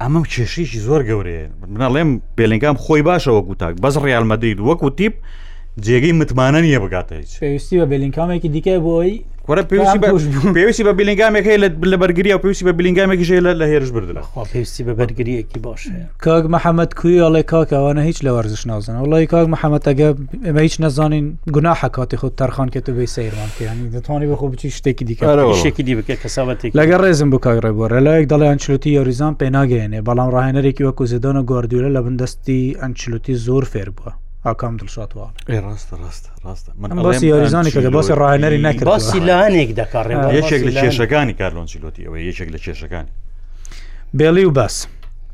[0.02, 5.14] ئەمەم کێشیشی زۆر گەورەیە منەڵێم بێلنگام خۆی باشەوە گوتاک بەس ڕالمەدەیت وەکو تیپ
[5.84, 9.12] جێگەی متمانە نیە بگاتێت پێویستی بە بێلینکامێکی دیکە بۆی
[9.46, 9.98] کۆرە پێویستی
[10.56, 11.58] پێویستی بە بلنگامێک هەیە
[11.92, 14.14] لە بەرگری و پێویستی بە بلنگامێکی ژێ لە هێرش بردن
[14.52, 15.80] پێویستی بە بەرگریەکی باش
[16.24, 20.08] کاک محەممەد کویڵێ کاکەوانە هیچ لە وەرزش نازن وڵی کاک محەممەد ئەگە
[20.48, 25.04] ئمە هیچ نەزانین گونا حکاتی خۆ تەرخان کێت و بێ سەیرمانکەیانی دەتوانانی بەخۆ بچی شتێکی
[25.10, 30.82] دیکەشتێکی دی بکە کەساەتی لەگە ڕێزم بکگڕێبوو لەلایەک دەڵیان چلوتی یاریزان پێ ناگەێنێ بەڵام ڕاهێنەرێکی
[30.86, 34.12] وەکو زیدانە گواردیولە لە بندستی ئەنچلوتی زۆر فێر بووە
[34.46, 35.24] ئاکام دڵشاتوە
[35.66, 36.70] ڕاستە ڕاست ڕاستە
[37.06, 42.48] باسی یاریزانێکە لە باسی ڕاهێنەری نەکرد باسی لاانێک دەکارڕێن یەکێک لە کێشەکانی کارلۆنجیلۆتی ئەوە یەکێک
[42.54, 43.10] لە کێشەکانی
[44.18, 44.76] بێڵی و بەس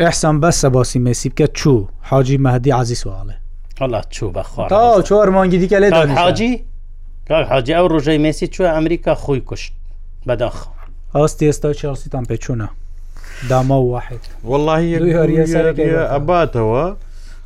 [0.02, 3.34] ئەحسان بەسە باسی مسی بکە چوو حاجی مەدی عزی سوواڵێ
[3.80, 4.66] هەڵات چوو بەخوا
[5.08, 5.88] چۆر مانگی دیکە لێ
[6.20, 6.52] حاجی
[7.52, 9.72] حاجی ئەو ڕژەی مسی چوە ئەمریکا خۆی کوشت
[10.26, 10.56] بەداخ
[11.14, 12.68] ئاستی ئێستا چاسیتان پێچوونە
[13.50, 14.90] داما و واحد وڵی
[15.20, 16.84] هەریەباتەوە.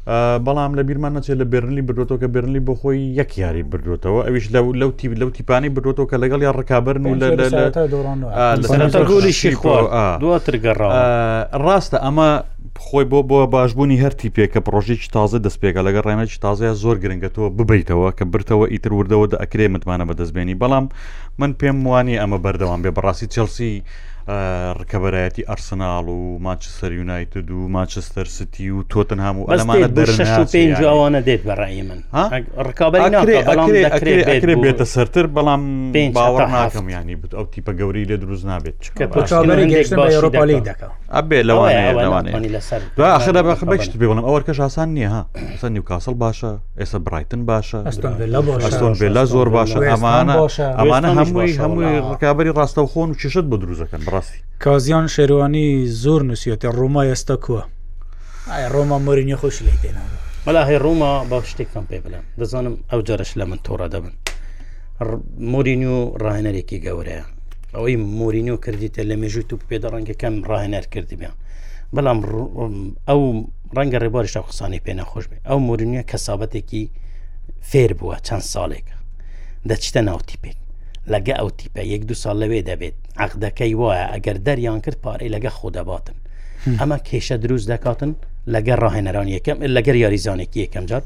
[0.07, 4.47] بەڵام لە بیرمان نەچێت لە برنلی بردۆتەوە کە برنلی بۆ خۆی یەک یاری بردوێتەوە ئەویش
[4.55, 7.15] لە لەو تی لەو تیپانی بردۆتەوە کە لەگەڵ یا ڕکابرن و
[8.99, 9.77] لەگولی شیخوا
[10.23, 10.89] دواتر گەڕا
[11.65, 12.29] ڕاستە ئەمە
[12.87, 17.49] خۆی بۆ بۆ باشبوونی هەرتی پێ کە پرۆژێکی تازە دەستپێکە لەگە ڕێمەی تازەیە زۆر گرنگەتەوە
[17.59, 20.87] ببیتەوە کە برتەوە ئیتر وردەوە دە ئەکرێ متمانە بەدەستبێنی بەڵام
[21.41, 23.75] من پێم وانی ئەمە بەردەوام بێ بەڕاستی چلسی
[24.81, 31.83] ڕکەبەرایەتی ئەرسناڵ و ماچستەر یونایتد و ماچستەر ستی و تۆتن هەموو ئەمانە پێوانە دێت بەڕای
[31.87, 32.03] من
[32.67, 35.63] ڕکابەرێ بێتە سەرتر بەڵام
[36.15, 38.75] باوەڕ ناکەم ینی بت ئەو تیپە گەوری لێ دروست نابێت
[40.15, 45.23] ئەوروپالی دەکەات ئەبێ لەوانەیەخرە بەخبشت بێ بڵم ئەوەکەش ئاسان نییە ها
[45.55, 47.79] ئەستا نیوکاسل باشە ئێستا برایتن باشە
[48.63, 50.35] ئەستۆن بێلا زۆر باشە ئەمانە
[50.79, 55.67] ئەمانە هەمووی هەمووی ڕکابی ڕاستە و خۆن و چشت بە دروزەکەن ڕاستی کازیان شێروانی
[56.03, 57.63] زۆر نووسەتی ڕووما ئێستا کووە
[58.75, 60.11] ڕۆما مۆری نەخۆش لی پێێنەوە
[60.45, 64.15] بەلا هەیە ڕووما باو شتێکم پێ بڵێم دەزانم ئەو جارش لە من تۆڕە دەبن
[65.53, 67.25] مۆرین و ڕاهێنەرێکی گەورەیە
[67.75, 71.37] ئەوەی مۆرینی و کردیتە لە مێژوی تو پێدە ڕەنگەکەم ڕاهێنەر کردی بیان
[71.95, 72.19] بەڵام
[73.09, 73.21] ئەو
[73.77, 76.85] ڕەنگە ڕێبارشتا قسانی پێ نەخۆش بێ ئەو مۆرینیە کەسابەتێکی
[77.71, 78.87] فێر بووە چەند ساڵێک
[79.71, 80.57] دەچتە ناوتیپێک
[81.11, 85.51] لەگە ئەو تیپە یەک دو سال لەوێ دەبێت عقدەکەی وایە ئەگەر دەریان کرد پارەی لەگە
[85.59, 86.17] خۆدەباتن
[86.81, 88.13] ئەمە کێشە دروست دەکاتن
[88.55, 91.03] لەگەر ڕاهێنەران یەکەم لەگەر یاریزانێکی یەکەم جار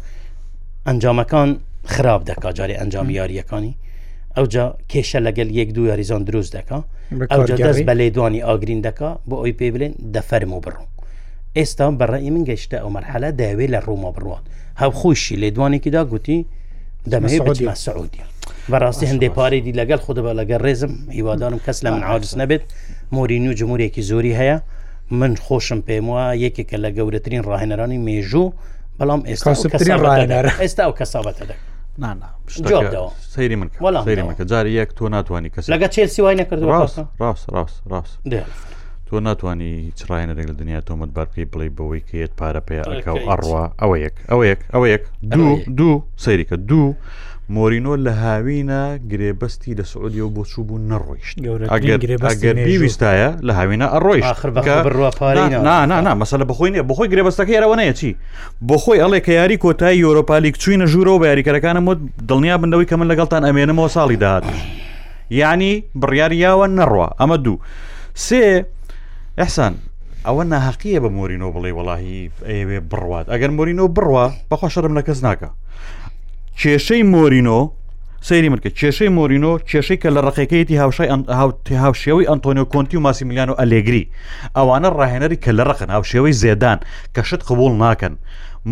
[0.87, 1.51] ئەنجامەکان
[1.95, 3.73] خراپ دەکا جارێ ئەنجام یاریەکانی
[4.37, 6.79] ئەوجا کێشە لەگەل یەک دو یاریزان دروست دەکا
[7.35, 10.87] ئەوجا دەست بە لێدوانی ئاگرین دەکا بۆ ئەوی پێ بلێن دەفەرم و بڕوو
[11.57, 14.45] ئێستا بەڕی من گەشتە ئەو مەرحەلا داوێ لە ڕوومە بڕوات
[14.81, 16.39] هەو خۆشی لێدوانێکیدا گوتی
[17.11, 18.23] دەمەێت سعودی
[18.73, 22.63] بەڕاستی هەندێک پارێدی لەگەڵ خودە بە لەگەر ڕێزم هیوادارم کەس لە من عاجز نەبێت
[23.15, 24.57] مۆرینی و جمهورێکی زۆری هەیە
[25.21, 28.55] من خۆشم پێم وە یەکێکە لە گەورەترین ڕاهێنەرانی مێژوو
[28.99, 29.51] بەڵام ئێستا
[30.63, 31.57] ئێستا ئەو کەساوەتەدە
[33.37, 33.69] سەیری من
[34.07, 38.17] سەیری منکە جاری یەک تۆ ناتوانانی کەس لەگە چێسی وای نەکرد ڕاست ڕاست ڕاست ڕاست
[39.09, 43.97] تۆ ناتوانانی چڕایەنێک لە دنیا تۆمت بارکەی بڵێ بەوەی کێت پارە پێیاکە و ئەڕوا ئەوە
[44.05, 46.93] یەک ئەوە یەک ئەوە یەک دوو دوو سەیریکە دوو
[47.55, 48.81] مۆرینۆ لە هاوینە
[49.11, 51.37] گرێبەستی لە سعودی و بۆ چوو بوو نەڕۆیشت
[52.03, 58.11] گرێبستایە لە هاوینە ئەڕۆیشنا مەسە بخۆی نیە بخۆی گرێبەستەکە یارەوەەیە چی
[58.69, 63.07] بۆخۆی ئەڵێ کە یاری کۆتایی یۆرۆپالیک چوینە ژوورەوە بە یاریکەرەکانم مت دڵنیا بنەوەی کە من
[63.13, 64.57] لەگەڵتان ئەمێنمەوە ساڵی داهاتش
[65.31, 67.57] یعنی بڕیاریاوە نەڕوە ئەمە دوو
[68.27, 68.43] سێ
[69.39, 69.75] ئەحسان
[70.27, 75.19] ئەوە ناحقیە بە مۆرینۆ بڵێ وڵی ئەوێ بڕوات ئەگەر مۆرینۆ بڕوە بەخۆ شەرم لە کەس
[75.27, 75.49] ناکە
[76.61, 77.59] کێشەی مۆرینۆ
[78.29, 81.09] سەیری مرکە کێشەی مۆرینۆ کێشەی کە لە ڕقەکەیەتی هاوشای
[81.83, 84.05] هاوشێوەی ئەنتۆنیۆ کۆنتی و ماسیمیلیان و ئەلێگری
[84.57, 86.79] ئەوانە ڕاهێنەری کە لە ڕقن هاوشێوەی زێدان
[87.15, 88.15] کە شت قبول ناکەن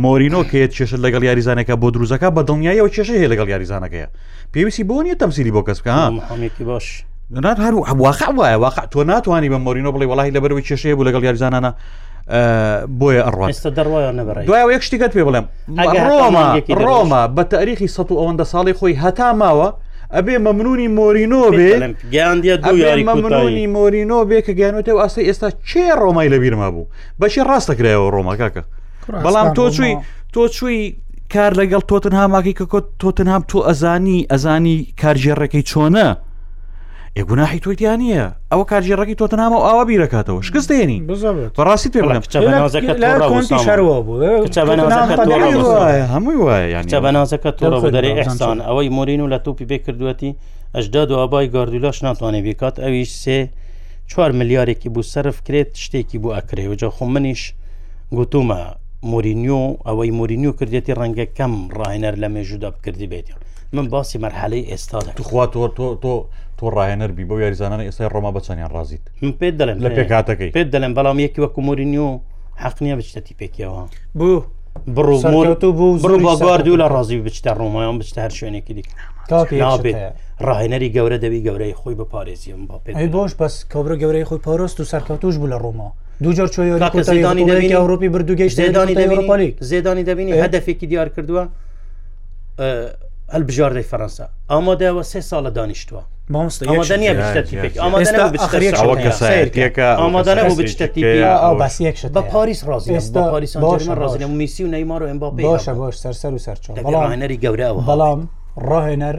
[0.02, 4.08] مۆرینۆ کێت کێشت لەگەڵ یاریزانەکە بۆ دروزەکە بە دڵنیایەوە کێشە هەیە لەگەڵ یاریزانەکەیە
[4.52, 6.86] پێویستی بۆ نیە تەمسیری بۆ کەس بکەکی باش.
[7.30, 11.22] نات هەرو واقع وایە واقع تۆ ناتوانانی بە مۆرینۆ بڵی وڵی لەبەروی کێشەیە بوو لەگەڵ
[11.24, 11.70] یاریزانانە
[12.26, 13.50] بۆیە ئەڕوان
[14.48, 15.46] دوایەوە یەک شتیگەت پێ بڵێم
[16.08, 16.44] ڕۆما
[16.84, 19.68] ڕۆما بە تاریخی سە ئەوەندە ساڵی خۆی هەتا ماوە
[20.14, 21.70] ئەبێ مەمنونی مۆرینۆ بێ
[23.08, 26.87] مەمنونی مۆرینۆ بێ کە گیانوتەوە ئاستا ئێستا چێ ڕۆمای لە بیرما بوو
[27.20, 28.62] بەشی ڕاستەکرایەوە ڕۆما کاکە
[29.24, 29.92] بەڵام تۆ چووی
[30.34, 30.80] تۆ چووی
[31.34, 36.08] کار لەگەڵ تۆتن هاماکی کە کۆ تۆتن هام تۆ ئەزانی ئەزانی کارژێڕەکەی چۆنە
[37.18, 40.98] ئێگوناحی تۆی دیان نییە ئەوە کارژی ڕێکی تۆ نامە ئاوا بیرەکاتەوە شکستێنی
[41.57, 42.00] بەڕاستی پێ
[46.14, 50.31] هەمووی وایە بەنازەکە تۆ دەری ئەحسان ئەوەی مۆرین و لە توپی بێ کردوەتی
[50.77, 53.38] ئەشدا دو ئابای گاردولاش ناتوانێت بکات ئەویش سێ
[54.11, 57.42] چوار ملیارێکی بوو سرف کرێت شتێکی بوو ئەکرێ وجە خۆ منیش
[58.16, 58.61] گوتومە
[59.11, 63.40] مۆرینیۆ ئەوەی مۆرینیو کردێتی ڕەنگە کەم ڕاینەر لە مێژودا بکردی بێتیان
[63.77, 66.14] من باسی مەرحەلەی ئێستا دەخوا تۆ تۆ تۆ
[66.70, 69.05] تۆ ڕایەنەربی بۆ یاریزانانە ئێستا ڕۆما بەچەندیان ڕازیت
[69.40, 72.11] پێ دەڵێن لە پێکاتەکەی پێ دەڵێن بەڵام یەکی وەکو مۆرینیۆ
[72.62, 73.81] حەقنیە بچتەتی پێکیەوە
[74.18, 74.38] بوو
[74.94, 78.87] بڕومۆتو بوو بڕ بە گواردوو لە ڕازی بچتە ڕۆمایان بچتە هەر شوێنێکی دیک
[79.62, 79.96] نابێت
[80.46, 84.85] ڕاهێنەری گەورە دەبی گەورەی خۆی بەپارێزیم بە پێ بۆش بەس کەبرە گەورەی خۆی پارۆست و
[84.92, 85.88] سەرکەوتوش بوو لە ڕۆما
[86.24, 91.42] دوجار چۆیدانی دەبینی ئەوروپی بردوگەشت زێدانی دەبینی زێدانی دەبینی هەدەفێکی دیار کردووە
[93.32, 96.02] هەلبژاردەی فەەنسا ئامادەوە سێ ساڵە دانیشتووە
[102.14, 107.80] بە پاریس ڕازی میسی و نەیمار و ئەمباپ باشە باش سەرسەر و سەرچوان بەڵامەری گەورەوە
[107.90, 108.20] بەڵام
[108.68, 109.16] ڕاهێنەر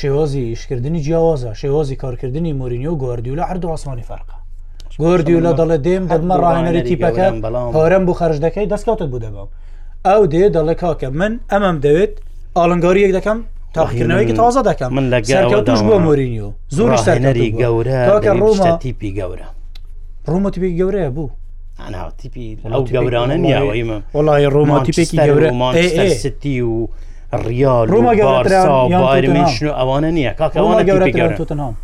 [0.00, 4.34] شێوازی ئیشکردنی جیاوازە شێوازی کارکردنی مۆرینی و گواردیولا هەردوو ئاسمانی فەرقا
[5.00, 7.26] گواردیولا دەڵێ دێم دەمە ڕاهێنەری تیپەکە
[7.74, 9.48] پارەم بۆ خەرش دەکەی دەستکەوتت بوو دەبم
[10.06, 12.14] ئەو دێ دەڵێ کاکە من ئەمەم دەوێت
[12.58, 13.38] ئالنگاریەک دەکەم
[13.74, 18.00] تاقیکردنەوەیکی تازە دەکەم من لەگەش بۆ مۆرینیۆ زۆر سەرەری گەورە
[18.42, 19.48] ڕۆما تیپی گەورە
[20.30, 21.28] ڕۆمە تیپی گەورەیە بوو
[22.20, 26.74] تیپی ئەو گەورانە نیاوەیمە وڵی ڕۆما تیپێکی گەورەتی و
[27.48, 31.74] ریال ڕۆما گەورەشن و ئەوانە نییە کاکەوانە گەورە تۆتەنام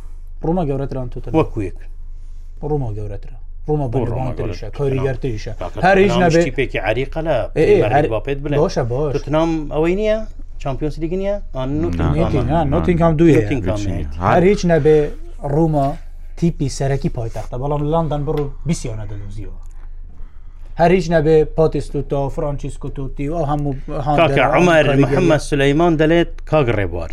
[0.47, 1.77] ڕۆما گەورەتران تۆ وەکوێک
[2.71, 3.37] ڕۆما گەورەترە
[3.69, 5.53] ڕۆمە بۆ ڕۆمانتریشە کۆریگەرتیشە
[5.87, 7.37] هەر هیچ نەبێت پێکی عریقە لە
[8.13, 10.19] بەپێت بڵێ باشە باشنام ئەوەی نییە
[10.59, 11.35] چمپیۆنس دیگنیە
[12.73, 13.33] نوتینگام دوی
[14.29, 14.97] هەر هیچ نەبێ
[15.55, 15.89] ڕوومە
[16.39, 18.37] تیپی سەرەکی پایتەختە بەڵام لندن بڕ
[18.69, 19.59] بیسیۆنە دەدۆزیەوە
[20.81, 23.73] هەر هیچ نەبێ پاتیست و تا فرانچیسکو توتی و هەموو
[24.53, 27.13] عمر محەممە سلەیمان دەلێت کاگڕێبوار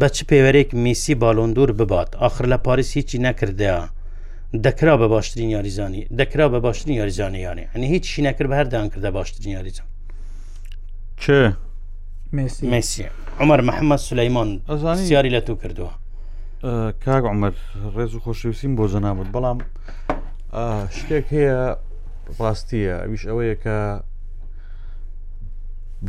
[0.00, 3.80] بە چ پێوەرێک میسی بالۆندور ببات آخر لە پاریس هیچی نەکردەیە
[4.64, 9.10] دەکرا بە باشترین یاریزانی دەکرا بە باشترین یاریزانیانێ هەنی هیچ شی نەکرد بە هەردان کردە
[9.18, 9.86] باشترین یاریزان
[11.20, 11.54] چه
[12.34, 13.04] مسی
[13.40, 14.48] عمر محەممەد سلەیمان
[15.00, 15.92] زیاری لە تو کردووە
[17.04, 17.52] کاگ عمر
[17.94, 19.58] ڕێز و خۆشویستیم بۆ زەنابوت بەڵام
[20.98, 21.60] شتێک هەیە
[22.38, 23.76] ڕاستیە ئەویش ئەوەیە کە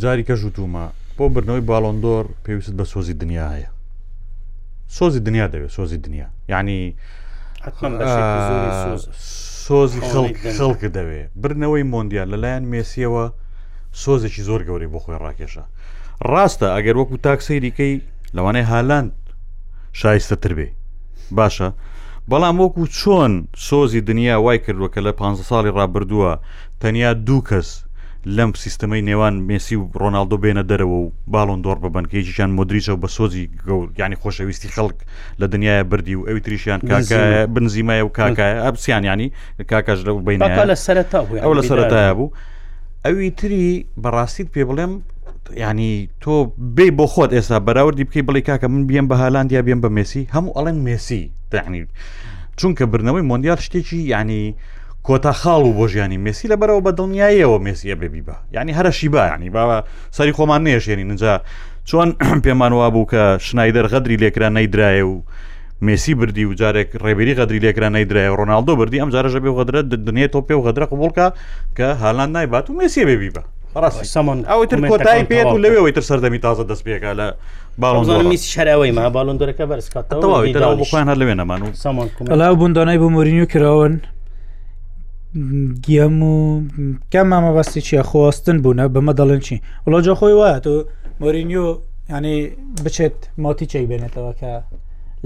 [0.02, 0.86] جاری کەژ وتومە
[1.18, 3.70] بۆ برنەوەی باڵۆندۆر پێویست بە سۆزی دنیا هەیە
[4.98, 6.80] سۆزی دنیا دەوێت سۆزی دنیا یعنی
[9.68, 10.02] سۆزی
[10.58, 13.26] خەڵکە دەوێت برنەوەی مۆندیال لەلایەن مێسیەوە
[14.04, 15.66] سۆزێکی زۆر گەوری بۆ خۆی ڕاکێشە
[16.24, 18.02] ڕاستە ئەگەر وەکو تاکسەیریکەی
[18.36, 19.12] لەوانەیە هالاند
[20.00, 20.68] شایستەتر بێ
[21.38, 21.68] باشە
[22.32, 23.32] بەڵام وەکو چۆن
[23.68, 26.32] سۆزی دنیا وای کردووە کە لە 15 ساڵی ڕابردووە
[26.80, 27.70] تەنیا دوو کەس
[28.38, 33.08] لەم سیستەمەی نێوان مێسی و ڕۆناالدۆ بێنە دەرەوە و باڵۆن دۆڕ ببن کەیجییان مدریچەوە بە
[33.16, 34.98] سۆزی گەور ینی خۆشەویستی خەڵک
[35.40, 39.28] لە دنیاە بردی و ئەوی تریشیان کاکایە بنزیمایە و کاکایە ئەپسیان ینی
[39.72, 40.40] کاکەش لە بین
[40.72, 42.34] لە سەرتا ئەو لە سەرتاە بوو
[43.06, 43.66] ئەوی تری
[44.04, 44.94] بەڕاستیت پێ بڵێم
[45.64, 46.32] ینی تۆ
[46.76, 50.28] بێ بۆ خۆت ئێستا بەراوردی بکەی بڵی کاکە من بیم بە هالاندیا بێن بە مسی
[50.34, 51.86] هەموو ئەڵێن مسی دانی
[52.58, 54.56] چونکە برنەوەی مۆندیال شتێکی ینی
[55.08, 58.92] کۆتا خاڵ و بۆ ژیانی مسی لە بەرەوە بە دڵنیاییەوە مسیە بێبی بە ینی هەرە
[58.98, 59.78] شیبا ینی باوە
[60.16, 61.34] سەری خۆمان نێژێنی نجا
[61.90, 62.10] چۆن
[62.46, 65.22] پێمانوا بوو کە شنایدەر غەدری لێکرا نەیدرایە و
[65.82, 70.28] مسی بردی و جارێک ڕێبری غەدری لێکرا نەیدرای ڕۆناالدۆ بردی ئەم جارەژە بێ غەدرە دنیا
[70.34, 71.28] تۆ پێ و غەدرە قوبڵکە
[71.78, 73.42] کە هالان نایبات و مسی بێبی بە
[73.84, 77.28] ڕاستمان ئەوتر کۆتای پێێت و لەوێ ئەوتر سەردەمی تازە دەست پێکا لە
[77.82, 83.94] باڵۆنی شەرەوەی ما باڵۆن دەرەکە بەرزکاتەوەیان هەر لەوێ نەمان و سامانلا بندۆنای بۆ مۆرینیو کراون
[85.86, 86.38] گیەم و
[87.14, 90.72] کەم مامەبەستی چیە خواستن بوونە بەمە دەڵێن چی وڵۆجا خۆی وایە تۆ
[91.22, 91.68] مۆرینیو
[92.14, 92.38] ینی
[92.86, 94.54] بچێت ماتی چێک بێنێتەوە کە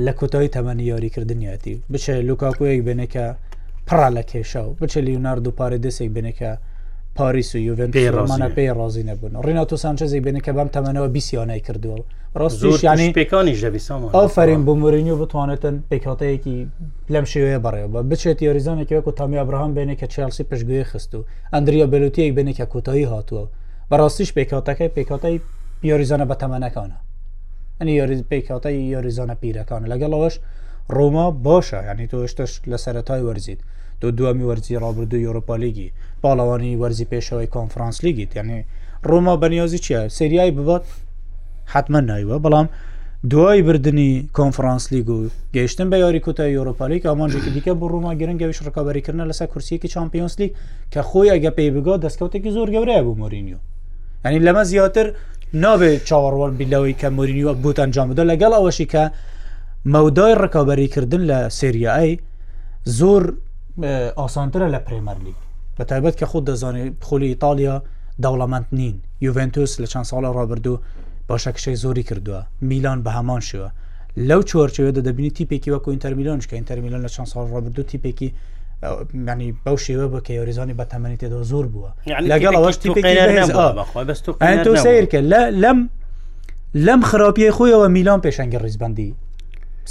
[0.06, 3.26] لە کۆتایی تەمەنی یاریکردنیەتی بچێت لوکاکوەیەک بێنێکە
[3.88, 6.52] پڕا لە کێشە و بچێت لیونار دووپارێ دەسێک بنەکە
[7.20, 11.98] پاریس و یوڤن پێڕمانە پێی ڕازی نەبوون ڕیناتۆ سانچەزی بینەکە بەم تەمەنەوە بیسیانەی کردووە
[12.42, 16.58] ڕاستیش ینی پێکانی ژەویسان ئەو فەرین بمورینی و بتوانێتن پێکاتەیەکی
[17.14, 21.20] لەم شێوەیە بڕێەوە بچێت یاریزانێکەوە و تامی ئابراهام بینێککە چێلسی پشتگوێ خست و
[21.54, 23.46] ئەندریا بەلوتیەک بینێکە کوتایی هاتووە
[23.92, 25.36] بەڕاستیش پێکاتەکەی پێکاتای
[25.90, 26.98] یاریزانە بە تەمەنەکانە
[27.80, 30.36] ئەنی یاری پێکاتای یاریزانە پیرەکانە لەگەڵەوەش
[30.98, 33.62] ڕۆما باشە ینی تۆ هێشتش لە سەرەتای وەرزیت
[34.02, 35.90] دو دومی وەرزی ڕابردو یۆرپالیگی
[36.24, 38.60] باڵەوانی وەرزی پێشەوەی کۆنفرانس لیگیت یعنی
[39.10, 40.86] ڕۆما بەنیازی چییە سریایی ببات
[41.74, 42.68] حتممە نایوە بەڵام
[43.32, 45.20] دوای بردننی کۆنفرانس لیگ و
[45.56, 50.52] گەیشتن بە یاری کۆتای یۆروپالیک ئامانجێکی دیکە بۆ ڕووما گرنگەویش ڕکابریکردن لەسەر کورسیەکی چمپیۆنس لیگ
[50.94, 53.58] کە خۆی ئەگە پێی بگا دەستکەوتێکی زۆر گەورەیە بۆ مۆرینیو
[54.26, 55.08] ئەنی لەمە زیاتر
[55.64, 59.04] نابێت چاوەڕوان بیلەوەی کە مۆرینیوە بۆت ئەنجامدا لەگەڵ ئەوەشی کە
[59.94, 62.14] مەودای ڕکابریکردن لە سریایی
[63.00, 63.24] زۆر
[64.20, 65.38] ئاسانترە لە پرێمەرلیگ
[65.80, 67.84] بە تایبەت کە خود دەزانێت پخۆلی ئیتالیا
[68.24, 70.78] داوڵەمەند نین یوڤنتوس لە چەند ساڵە ڕابردوو
[71.30, 73.68] باشەکشەی زۆری کردووە میلان بە هەمان شوە
[74.30, 78.30] لەو چۆرچەوێدە دەبینی تیپێکی وەکو ئینتەرمیلۆن کە ئینتەرمیلۆن لە چەند ساڵ ڕابردوو تیپێکی
[79.28, 81.92] ینی بەو شێوە بە کە یۆریزانی بە تەمەنی تێدا زۆر بووە
[82.32, 82.76] لەگەڵەوەش
[84.64, 85.20] تۆ سیرکە
[85.64, 85.80] لەم
[86.76, 89.16] لەم خراپیە خۆیەوە میلان پێشەنگە ڕیزبندی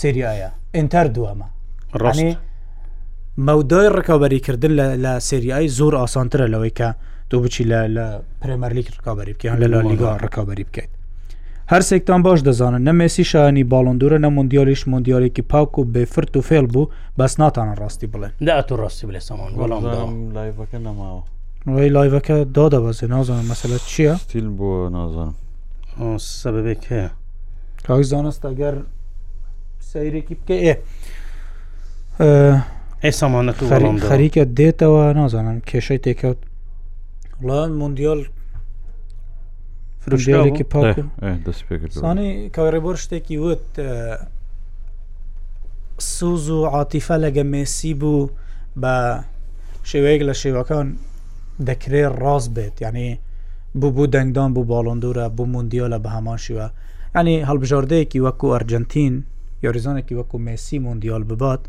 [0.03, 1.46] سریایە ئینتەر دووەمە
[2.03, 2.31] ڕاستی
[3.46, 4.72] مەودای ڕکابەریکردن
[5.05, 6.88] لە سریایی زۆر ئاسانترە لەوەی کە
[7.31, 8.07] تۆ بچی لە لە
[8.42, 10.90] پرمەرلیک ڕکابەری بکەن لە لا لیگا ڕکابەری بکەیت
[11.72, 16.66] هەر سێکتان باش دەزانن نەمێسی شایانی باڵندورە نە مندیالیش مندیالێکی پاک و بێفرت و فێل
[16.72, 21.22] بوو بەس ناتانە ڕاستی بڵێن دا تۆ ڕاستی بلێ سامان وەڵام لایەکە نەماوە
[21.77, 25.35] ڕی لایڤەکە دادەبەزێ نازانم مەسەلە چییە؟ ستیل بۆ نازانم
[26.42, 27.11] سەبەبێک هەیە
[27.87, 28.74] کاک زانست ئەگەر
[29.92, 30.74] سەیرێکی بکە ئێ
[33.05, 33.57] ئێسامانەت
[34.09, 36.39] خەریکە دێتەوە نازانم کێشەی تێکەوت
[37.49, 38.21] ڵان مندیال
[40.01, 43.67] فروشێکی پاکسانی کارێبەر شتێکی وت
[46.15, 48.31] سوز و عاتیفە لەگە مێسی بوو
[48.83, 48.95] بە
[49.91, 50.87] شێوەیەک لە شێوەکان
[51.69, 53.11] دەکرێت ڕاست بێت ینی
[53.81, 56.67] بوو بوو دەنگدان بوو باڵندورە بوو مندیۆلە بە هەماشیوە
[57.19, 59.15] ینی هەڵبژاردەیەکی وەکو ئەرجنتین
[59.65, 61.63] یۆریزانێکی وەکو مێسی مندیال ببات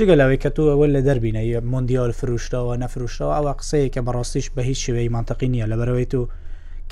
[0.00, 4.60] جگە لەوەی کە تو ئەوە لە دەربینە مندیال فروشتەوە نەفروشتەوە ئەوە قسەیە کە بەڕاستیش بە
[4.68, 6.20] هیچ شوەی منتەقی نییە لە بەرەوەی تو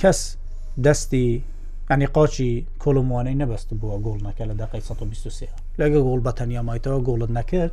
[0.00, 0.18] کەس
[0.86, 1.28] دەستی
[1.90, 2.50] ئەنی قاچی
[2.82, 5.48] کۆلموانەی نەبەست بووە گۆڵنەکە لە دقی 123
[5.80, 7.72] لەگە گۆڵ بە تەنیامایتەوە گۆڵت نەکرد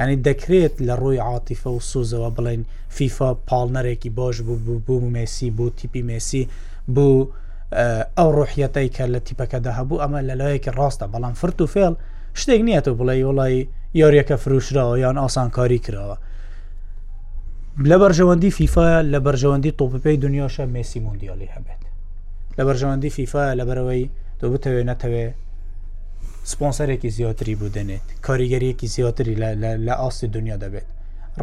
[0.00, 2.62] ینی دەکرێت لە ڕووی عاتیفە و سوزەوە بڵێن
[2.96, 6.48] فیفا پاڵنەرێکی باش بوو بوو مسی بوو تیپی مسی
[6.94, 7.28] بوو
[8.18, 11.94] ئەو ڕحەتەی کە لە تیپەکەدا هەبوو ئەمە لەلایەکی ڕاستە بەڵام فرت و فێڵ
[12.38, 13.54] شتێک نییە تۆ بڵێ وڵی
[14.00, 16.16] یاریەکە فروشراوە یان ئاسانکاری کراوە
[17.90, 21.82] لە بەرژەوەندی فیفاە لە بەرژەوەندی تۆپپی دنیاشە مسی مندیالی هەبێت
[22.58, 24.04] لە بەرژەوەندی فیفاە لە بەرەوەی
[24.40, 25.26] دۆ بتەوێت نەتەوێ
[26.52, 29.34] سپۆنسەرێکی زیاتری بودنێت کاریگەریەکی زیاتری
[29.90, 30.88] لە ئاستی دنیا دەبێت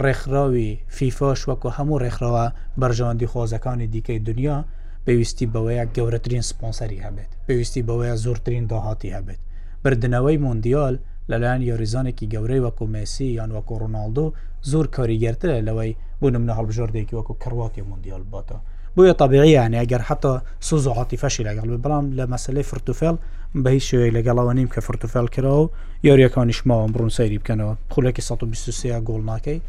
[0.01, 2.45] ڕێکخراوی فیفاش وەکو هەموو ڕێکخراوە
[2.81, 4.57] بەرژەوەندی خۆزەکانی دیکەی دنیا
[5.05, 9.41] پێویستی بەوەیە گەورەترین سپۆنسەری هەبێت پێویستی بەوەیە زۆرترین داهاتی هەبێت
[9.87, 10.95] بردنەوەی مۆندیال
[11.31, 14.25] لەلایەن یاریزانێکی گەورەی وەکو مسی یان وەکو ڕۆناالدۆ
[14.71, 18.57] زۆر کاریگەرتە لەوەی بۆ نمە هەڵبژاردێکی وەکو کڕواتی مۆندیال باتە
[18.95, 20.33] بۆیە طببیعیانە ئەگەر حتا
[20.69, 23.15] سوز و عاتیفەشی لەگەڵ بەڵام لە مەسلەی فرتوفێل
[23.63, 25.63] بە هیچ شوێ لەگەڵەوە نیم کە فرتوفێل کرا و
[26.09, 29.61] یاریەکانیشماوە بڕون سەیری بکەنەوە خولێکی 123 گۆڵ ناکەی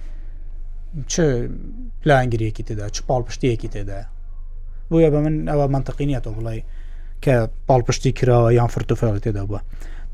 [1.12, 1.14] چ
[2.02, 4.00] پلانگرێکی تێدا چ پاڵپشتەیەکی تێدا
[4.90, 6.62] بۆیە بە من ئەوە منتەقینیەتەوە بڵێ
[7.24, 7.32] کە
[7.68, 9.60] پاڵپشتی کراوە یان فرتوفێڵ تێدا بووە.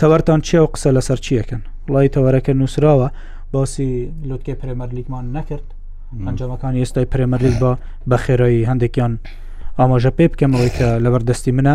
[0.03, 1.61] تەوەرتان چێ و قسە لەسەر چیەکەن
[1.93, 3.09] وڵی تەوەرەکە نووسراوە
[3.55, 3.89] باسی
[4.29, 5.67] لوتکێ پرێمەرلیکمان نەکرد
[6.27, 7.71] ئەنجامەکان ئێستای پرێمەرلیک بە
[8.11, 9.13] بەخێرایی هەندێکیان
[9.79, 11.75] ئاماژە پێ بکەمەوەی کە لەبەردەستی منە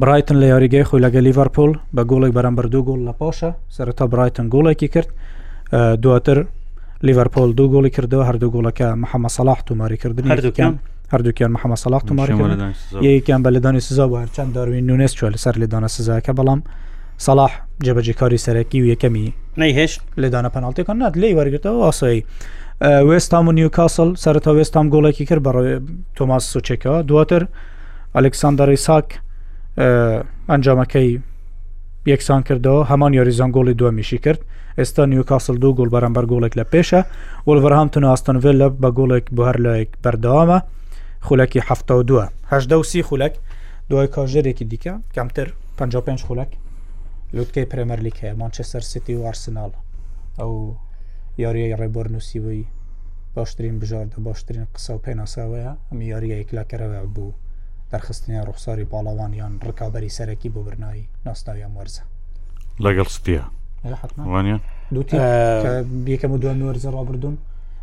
[0.00, 4.46] برایتن لە یاریگەی خۆی لەگە لیڤەرپۆل بە گۆڵێک بەرەمبەر دوو گۆڵ لە پاشە سەرتا برایتن
[4.54, 5.08] گۆڵێکی کرد
[6.02, 6.38] دواتر
[7.06, 10.74] لیڤەرپۆل دوو گۆڵی کردەوە هەردوو گۆڵەکە محەممە سەلاح توماریکردنی هەردووکەم
[11.14, 12.34] هەردووکیان محەممە سەلاح توماری
[13.10, 16.60] یەکیان بە لەدانی سزا بە هەرچەند داروین نوونێس چوە لەسەر لێدانە سزاکە بەڵام
[17.26, 17.52] سەلاح
[17.86, 19.26] جێبەجێکاری سەرەکی و یەکەمی
[19.60, 22.24] نەیهێش لێدانە پەنالتیەکان نات لی وەرگتەوە ئاسایی
[23.08, 25.52] وێستام و نیوکاسل سەرتا وێستام گۆڵێکی کرد بە
[26.16, 27.42] تۆماس سوچێکەوە دواتر
[28.16, 29.08] ئەلکسساندەری ساک
[30.50, 31.10] ئەنجامەکەی
[32.12, 34.40] یەکسان کردەوە هەمان یاریزان گۆڵی دومیشی کرد
[34.78, 37.00] ئێستا نیوکاسل دوو گۆل بەرەمبەر گۆڵێک لە پێشە
[37.46, 40.58] وەڵڤەرهامتون ئاستنڤل لە بە گۆڵێک بە هەرلایەک بەردەوامە
[41.26, 41.70] خولەکی ه
[42.08, 43.34] دووەهدا سی خولەک
[43.90, 45.46] دوای کاژێرێکی دیکە کەمتر
[45.78, 46.48] 55 خولەک
[47.36, 49.72] لوتکەی پرەمەرلیک هەیە مانچەسەر سیتی و ئارسناڵ
[50.40, 50.52] ئەو
[51.42, 52.62] یاریەی ڕێبۆر نووسیبووی
[53.36, 57.34] باشترین بژاردە باشترین قسە و پێناساوەیە ئەم یاریەیەکلاکەرەوە بوو
[57.92, 62.02] دەرخستنیان ڕوخساری باڵاوانیان ڕکابەری سەرەکی بۆ برنایی ناستناویان وەرزە
[62.84, 63.44] لەگەڵ ستیە
[64.94, 67.36] دوکەم دو نوەرزە ڕابردون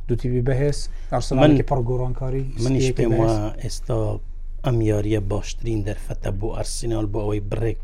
[0.07, 0.79] دوتیبی بەهێز
[1.11, 3.11] ئارسمانکی پڕگۆڕانکاری منیش پێم
[3.63, 3.99] ئێستا
[4.65, 7.77] ئەم یاریە باشترین دەرفەتە بۆ ئەرسینال بۆ ئەوەی بڕێک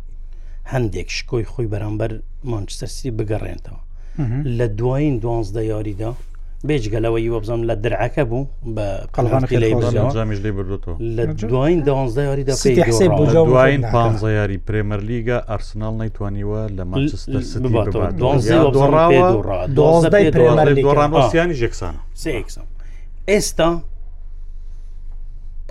[0.72, 2.12] هەندێک شکۆی خۆی بەرامبەر
[2.52, 3.80] مانچستەرسی بگەڕێنتەوە
[4.58, 6.12] لە دوایین دوانزدە یاریدا
[6.68, 8.86] بێجگەلەوەی وە بزانم لە درعەکە بوو بە
[9.16, 9.68] قەڵغانەکە لە
[11.52, 12.54] دوایین دوانزدە یاریدا
[13.34, 13.96] دوایین پ
[14.40, 17.44] یاری پرێمەر لیگە ئەرسناڵ نەیتوانیوە لە مانچستەر
[18.76, 19.28] دوڕاوە
[19.78, 22.68] دوازدەی پرێمەر لیگە ڕانوەسیانی ژێکسانە سێکسان
[23.30, 23.70] ئێستا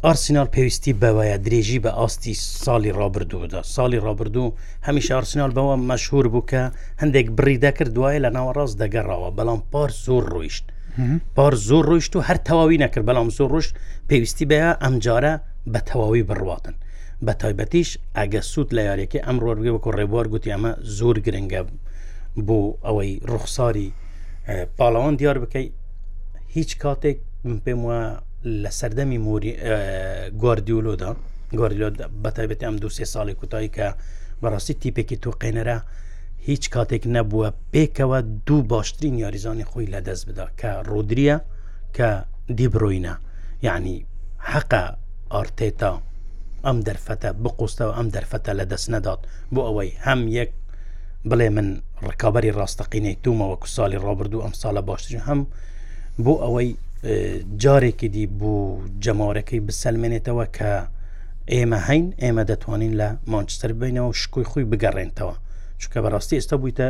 [0.09, 2.35] ئارسینال پێویستی بەوەیە درێژی بە ئاستی
[2.65, 4.55] ساڵی ڕابردوودا ساڵی ڕابردوو
[4.87, 6.63] هەمیش ئارسینال بەوە مەشهور بوو کە
[7.03, 10.65] هەندێک بریدە کرد دوایە لە ناوەڕاست دەگەڕەوە بەڵام پار زۆر ڕۆیشت
[11.37, 13.73] پار زۆر ڕۆیشت و هەر تەواوی نەکرد بەڵام زۆر ڕۆشت
[14.09, 15.35] پێویستی بەیە ئەمجارە
[15.73, 16.77] بە تەواوی بڕاتن
[17.27, 21.63] بە تایبەتیش ئەگە سوود لە یاریەکە ئەم ڕۆرگێ وەکو ڕێبوار گوتی ئەمە زۆر گرنگە
[22.47, 23.89] بۆ ئەوەی ڕوخساری
[24.77, 25.73] پاڵەوان دیار بکەیت
[26.57, 27.19] هیچ کاتێک
[27.65, 27.99] پێم وە
[28.63, 29.53] لە سەردەمی موری
[30.41, 31.11] گواردیولۆدا
[31.59, 31.89] گواردیلۆ
[32.23, 33.87] بەتابێت ئەم دو سێ ساڵی کوتایی کە
[34.43, 35.79] بەڕاستی تیپێکی تۆ قێنەرە
[36.49, 41.37] هیچ کاتێک نەبووە پێکەوە دوو باشترین یاریزانی خۆی لەدەست بدا کە ڕودریە
[41.97, 42.09] کە
[42.59, 43.15] دیبڕۆینە
[43.67, 43.97] یعنی
[44.51, 44.85] حەقە
[45.33, 45.93] ئارتێتا
[46.67, 49.21] ئەم دەرفەتە بقوستەوە ئەم دەرفەتە لەدەست نەدات
[49.55, 50.51] بۆ ئەوەی هەم یەک
[51.31, 51.69] بڵێ من
[52.09, 55.41] ڕکابی ڕاستەقینەی تومەوە کو ساڵی ڕابرد و ئەم ساڵە باشترین هەم
[56.25, 56.71] بۆ ئەوەی
[57.63, 60.73] جارێکی دی بوو جەمارەکەی بسەلمێنێتەوە کە
[61.53, 65.35] ئێمە هەین ئێمە دەتوانین لە مانچستەر بینەوە شکوی خۆی بگەڕێنتەوە
[65.81, 66.89] چکە بەڕاستی ئێستا بوویتە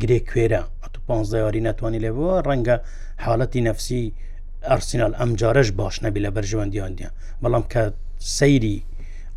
[0.00, 1.08] گرێ کوێرە ئەتو پ
[1.44, 2.76] یاری ناتوانانی لێەوە ڕەنگە
[3.24, 4.04] حالەتی نفسی
[4.68, 7.10] ئەرسینال ئەم جارەش باش نەبی لە بەرژەوەندیاندیە
[7.42, 7.82] بەڵام کە
[8.36, 8.76] سەیری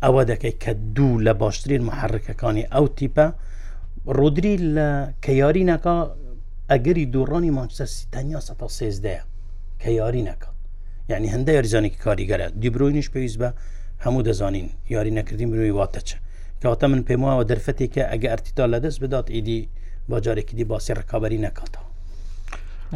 [0.02, 3.26] ئەوە دەکەی کە دوو لە باشترین محرکەکانی ئەو تیپە
[4.18, 4.88] ڕۆدری لە
[5.24, 5.96] کە یاری نەکە
[6.70, 9.22] ئەگەری دووڕانی مانچستەر سیتەنیا سە سێزدەیە
[9.82, 10.52] کە یاری نەکەڵ
[11.10, 13.48] یعنی هەندە یاریزانێکی کاریگەرە دیبرۆینیش پێویست بە
[14.04, 16.16] هەموو دەزانین یاری نەکردین بروی واتەچە
[16.62, 19.60] کەواتە من پێم وایە دەرفەتێکە ئەگە ئەرتیتا لە دەست بدات ئیدی
[20.08, 21.86] با جارێکی دی باسی ڕکابی نەکاتەوە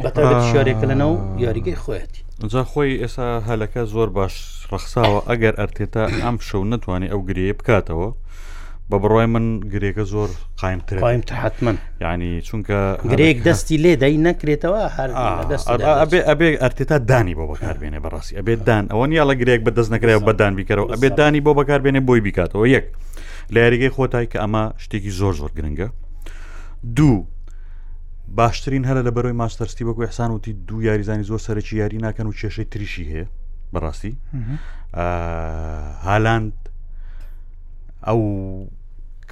[0.04, 1.12] بەتابەت شارێکە لەناو
[1.44, 2.20] یاریگەی خۆەتی
[2.52, 4.34] جا خۆی ئێستا هەلەکە زۆر باش
[4.72, 8.08] ڕخساوە ئەگەر ئەرتێتا ئەم شەو نتوانانی ئەو گرێ بکاتەوە
[8.90, 10.30] بە بڕای من گرێکە زۆر
[11.00, 12.78] قایم حتمما ینی چونکە
[13.12, 14.82] گرێک دەستی لێدای نەکرێتەوە
[16.30, 20.22] ئەبێ ئەرتێتا دانی بۆ بەکاربێنێ بەڕاستی ئەبێت دان ئەوە نیە لە گرێک بە دەست نکرێت
[20.28, 22.84] بەدان بیکەرەوە ئەبێت دانی بۆ بەکاربێنێ بۆی بیکاتەوە یەک
[23.54, 25.88] لە یاریگەی خۆتای کە ئەمە شتێکی زۆر زۆر گرنگە
[26.96, 27.16] دوو
[28.38, 32.32] باشترین هەر لە بەرەوەی ماستەرستی بەکو ئەحسان وتی دوو یاریزانی زۆر سەرکی یاری ناکەن و
[32.40, 33.26] کێشەی تریشی هەیە
[33.74, 34.12] بەڕاستی
[36.06, 36.52] هالاند
[38.06, 38.20] ئەو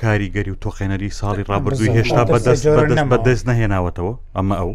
[0.03, 2.66] کاریگەری و تۆخێنەری ساڵی ڕابردووی هێشتا بەدەست
[3.12, 4.70] بەدەست نهێناوەتەوە ئەمە ئەو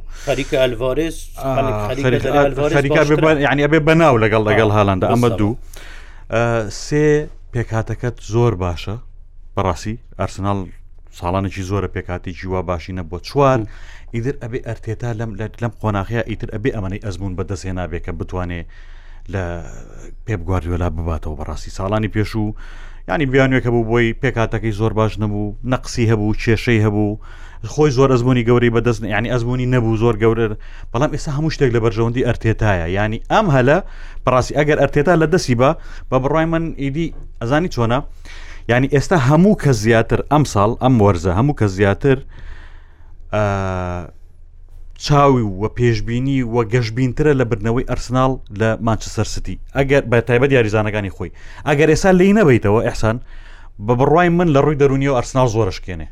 [3.52, 5.54] ینی ئەبێ بەناو لەگەڵ لەگەڵ هاڵاندا ئەمە دوو
[6.86, 7.06] سێ
[7.54, 8.96] پێکاتەکەت زۆر باشە
[9.56, 10.58] بەڕاستی ئەرسناڵ
[11.20, 13.60] ساڵانێکی زۆرە پێکاتی جیوا باشی نە بۆ چوار
[14.16, 15.32] ئیدر ئەبێ ئەرتێتا لەم
[15.64, 18.62] لەم قۆناغیا ئیتر ئەبێ ئەمەی ئەزمون بەدەستێ نابێت کە بتوانێ
[19.34, 19.44] لە
[20.26, 22.46] پێبگواردوێلا بباتەوە بەڕاستی ساڵانی پێش و
[23.10, 27.20] ینی بیانوێکە بوو بۆی پێکاتەکەی زۆر باش نەبوو نەقسی هەبوو کێشەی هەبوو
[27.74, 30.48] خۆی زۆر ئەزمموی گەوری بەدەست ینی ئەزمموی نەبوو زۆر گەورە
[30.92, 33.78] بەڵام ئێستا هەموو شتێک لە بەرژەوەندی ئەرتێتایە ینی ئەم هەلە
[34.26, 35.70] پراسی ئەگەر ئەرتێتا لە دەسی بە
[36.10, 37.08] بە بڕای من ئیدی
[37.42, 38.00] ئەزانی چۆنا
[38.72, 42.18] ینی ئێستا هەموو کە زیاتر ئەم ساڵ ئەم وەرزە هەموو کە زیاتر
[45.06, 51.14] چاوی وە پێشببینی وە گەشببینترە لە برنەوەی ئەرسناڵ لە مانچە سەرستی ئەگەر بە تایبەت یاریزانەکانی
[51.16, 51.36] خۆی
[51.68, 53.18] ئەگەر ئێسا لی نەبیتەوە ئەحسان
[53.82, 56.08] بە بڕوای من لە ڕووی دەرونیەوە ئەرسنال زۆرشکێنێ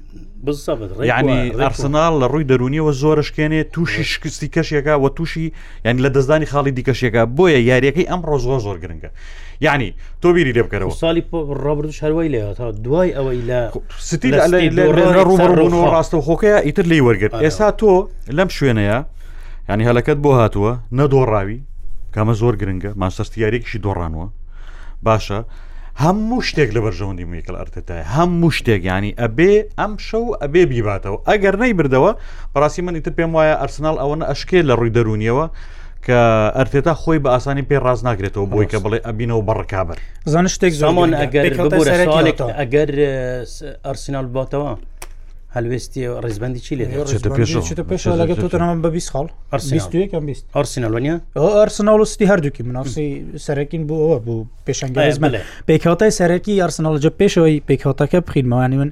[1.11, 5.53] ینی ئەرسنال لە ڕووی دەرونیەوە زۆرشکێنێ تووشی شکستی کەشێکە و تووشی
[5.85, 9.09] یعنی لە دەستانی خاڵی دیکەشێکە بۆیە یاریەکەی ئەمڕۆ زۆر زۆر گرنگە
[9.65, 9.89] یعنی
[10.21, 11.21] تۆ بیری لێ بکەرەوە ساڵی
[11.63, 13.59] ڕبرش هەروەی لێ تا دوای ئەوەی لە
[14.09, 14.31] ستی
[15.27, 17.91] ڕوبڕبوونەوە ڕاستەوە خۆکەیە ئیتر لی وەرگرت ئێستا تۆ
[18.37, 18.97] لەم شوێنەیە
[19.69, 21.59] ینی هەلەکەت بۆ هاتووە نەدۆڕاوی
[22.15, 24.27] کامە زۆر گرنگە ماسەستیارێکیشی دۆڕانوە
[25.05, 25.39] باشە.
[26.03, 31.55] هەموو شتێک لە بەرژەوەندی میکل ئەرتتای هەموو شتێک ینی ئەبێ ئەم شەو ئەبێ بیباتەوە ئەگەر
[31.61, 32.11] نەی بردەوە
[32.55, 35.45] پراسی منی تر پێم وایە ئەرسنال ئەوەنە ئەشکێ لە ڕووی دەرونیەوە
[36.05, 36.19] کە
[36.57, 39.97] ئەرتێتا خۆی بە ئاسانی پێ ڕاز ناگرێتەوە بۆی کە بڵێ ئەبینەوە بەڕکابەر
[40.31, 41.51] زان شتێک زمان ئەگەر
[42.61, 42.89] ئەگەر
[43.85, 44.73] ئەرسینال باتەوە.
[45.55, 46.85] هەلوێستی ڕێزبندی چی لێ
[48.19, 49.27] لەگە تۆتەمان بە خاڵ
[50.55, 51.15] ئەرسینالوانیا
[51.59, 53.07] ئەرسناڵستی هەردووکی مناسی
[53.45, 55.39] سەرەکین بوو ئەوە بوو پێشنگزمەلێ
[55.69, 58.89] پێکاتای سەرەکی ئەرسناڵجە پێشەوەی پێکاتەکە بخینمەوانی من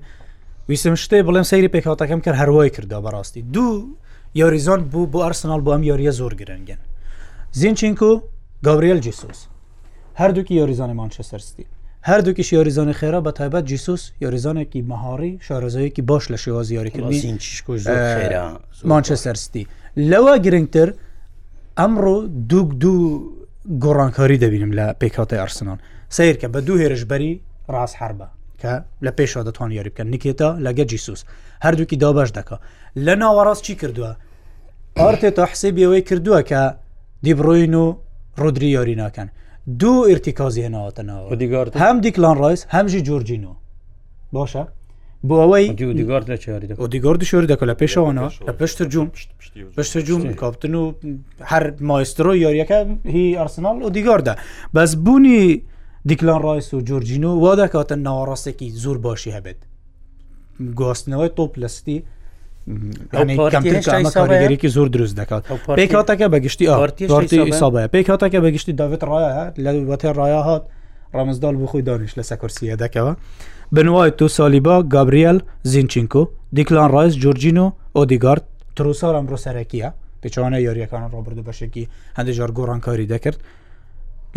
[0.70, 3.72] ویسم شتێ بڵێم سەیری پێکاتەکەم کرد هەروای کردا بەڕاستی دوو
[4.39, 6.82] یۆریزۆن بوو بۆ ئەرسناڵ بۆ ئەم یۆریە زۆر گرنگن
[7.60, 8.12] زینچینکو
[8.66, 9.39] گابریل جیسوس
[10.20, 11.66] هەردووکی یۆریزانی مانچە سەرستی
[12.08, 17.38] هەردووکیش یاریزانانی خێرا بە تایبەت جیسوس یاریزانێکی مەهاری شارەزەیەکی باش لە شێوازی یاریکردنی
[18.89, 19.64] مانچەسەرستی
[20.12, 20.89] لەوە گرنگتر
[21.80, 22.16] ئەمڕۆ
[22.50, 23.34] دووک دوو
[23.84, 25.80] گۆڕانکاری دەبینم لە پێکاتی ئەرسنان
[26.10, 27.41] سیر کە بە دوو هێرشبەری
[27.74, 28.28] ڕاست هەربە
[28.62, 28.74] کە
[29.06, 31.22] لە پێشەوە دەتوان یاری بکەن نکێتە لەگە جیسوس
[31.66, 32.58] هەردووکی دابش دەکە
[33.06, 34.12] لە ناوەڕاست چی کردووە
[34.97, 36.62] ئارتێ تا حسێبی ئەوەی کردووە کە
[37.26, 37.86] دیبڕۆین و
[38.41, 39.28] ڕودری یاری ناکەن
[39.82, 43.51] دوو ئرتیکازی هێناوەتەنەوە دیگار هەم دیکلان ڕایس هەمژی جورجینۆ
[44.36, 44.63] باشە
[45.28, 45.65] بۆ ئەوەی
[46.01, 49.07] دیگار لە چاری دیگار شوێر دەکە لە پێشەوەەوە لە پشت جوم
[49.78, 50.93] پشت جوم کاپتن و
[51.51, 52.80] هەر مایسترۆ یاریەکە
[53.15, 54.34] هی ئەرسنال و دیگاردا
[54.76, 55.41] بەس بوونی
[56.09, 59.61] دیکلان ڕایس و جورجینۆ وا دەکاتە ناوەڕاستێکی زۆر باشی هەبێت
[60.80, 61.97] گواستنەوەی تۆپ لەستی
[63.12, 65.43] کارگەێکی زۆر دروست دەکات
[65.78, 66.68] پێکاتەکە بەگشتی
[67.51, 69.34] ئاسابە پێکاتەکە بەگشتی داوێت ڕایە
[69.64, 70.64] لە وەتێ ڕایە هات
[71.16, 73.14] ڕامزدال بۆ خۆی دانیش لە سەکرسیە دەکەوە
[73.76, 75.39] بنوای تو سالیبا گابریل
[75.72, 76.24] زینچینکو
[76.55, 78.43] دیکلان ڕایز جورجین و ئۆدیگارد
[78.76, 79.89] تروسار ئەمڕۆ سەرەکیە
[80.22, 81.86] پێچوانە یاریەکان ڕابرد بەشێکی
[82.18, 83.39] هەندێک جار گۆڕانکاری دەکرد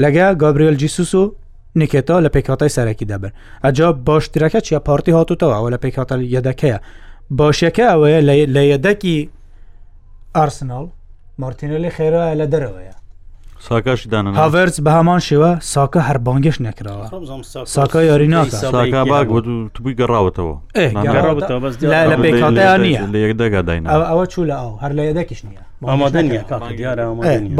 [0.02, 1.34] لەگە گابریل جیسوس و
[1.78, 3.32] نیکێتا لە پێکاتای سەرەکی دەبن
[3.64, 6.78] ئەجا باشترەکە چیە پارتی هاتوتەوە ئەو لە پێکاتەل یەدەکەیە
[7.40, 8.20] باشەکە ئەوەیە
[8.56, 9.18] لە یەدەکی
[10.36, 10.86] ئارسنال
[11.42, 12.94] مارتینۆلی خێرا لە دەرەوەیە
[14.40, 17.06] هاڤرس بە هەمان شێوە ساکە هەر بانگش نەکراوە
[17.76, 20.54] ساکە یاری ناکەبووی گەڕاوەتەوە
[22.12, 25.62] لە پێکاتیان نیە ئەوە چوو لە ئەو هەر لە یەدەکیش نییە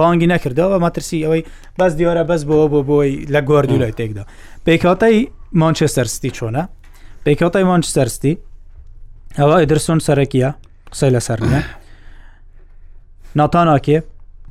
[0.01, 1.43] بانگی نەکردەوە مەترسی ئەوەی
[1.79, 4.25] بەس دیوارە بەس بۆەوە بۆ بۆی لە گواردوو لای تێکدا
[4.66, 5.16] پێکاتای
[5.61, 6.62] مانچستەرستی چۆنە
[7.27, 8.33] پێکاتای مانچستەرستی
[9.41, 10.51] ئەوە ئیدرسون سەرەکیە
[10.93, 11.39] قسەی لەسەر
[13.41, 13.99] ناتاناکێ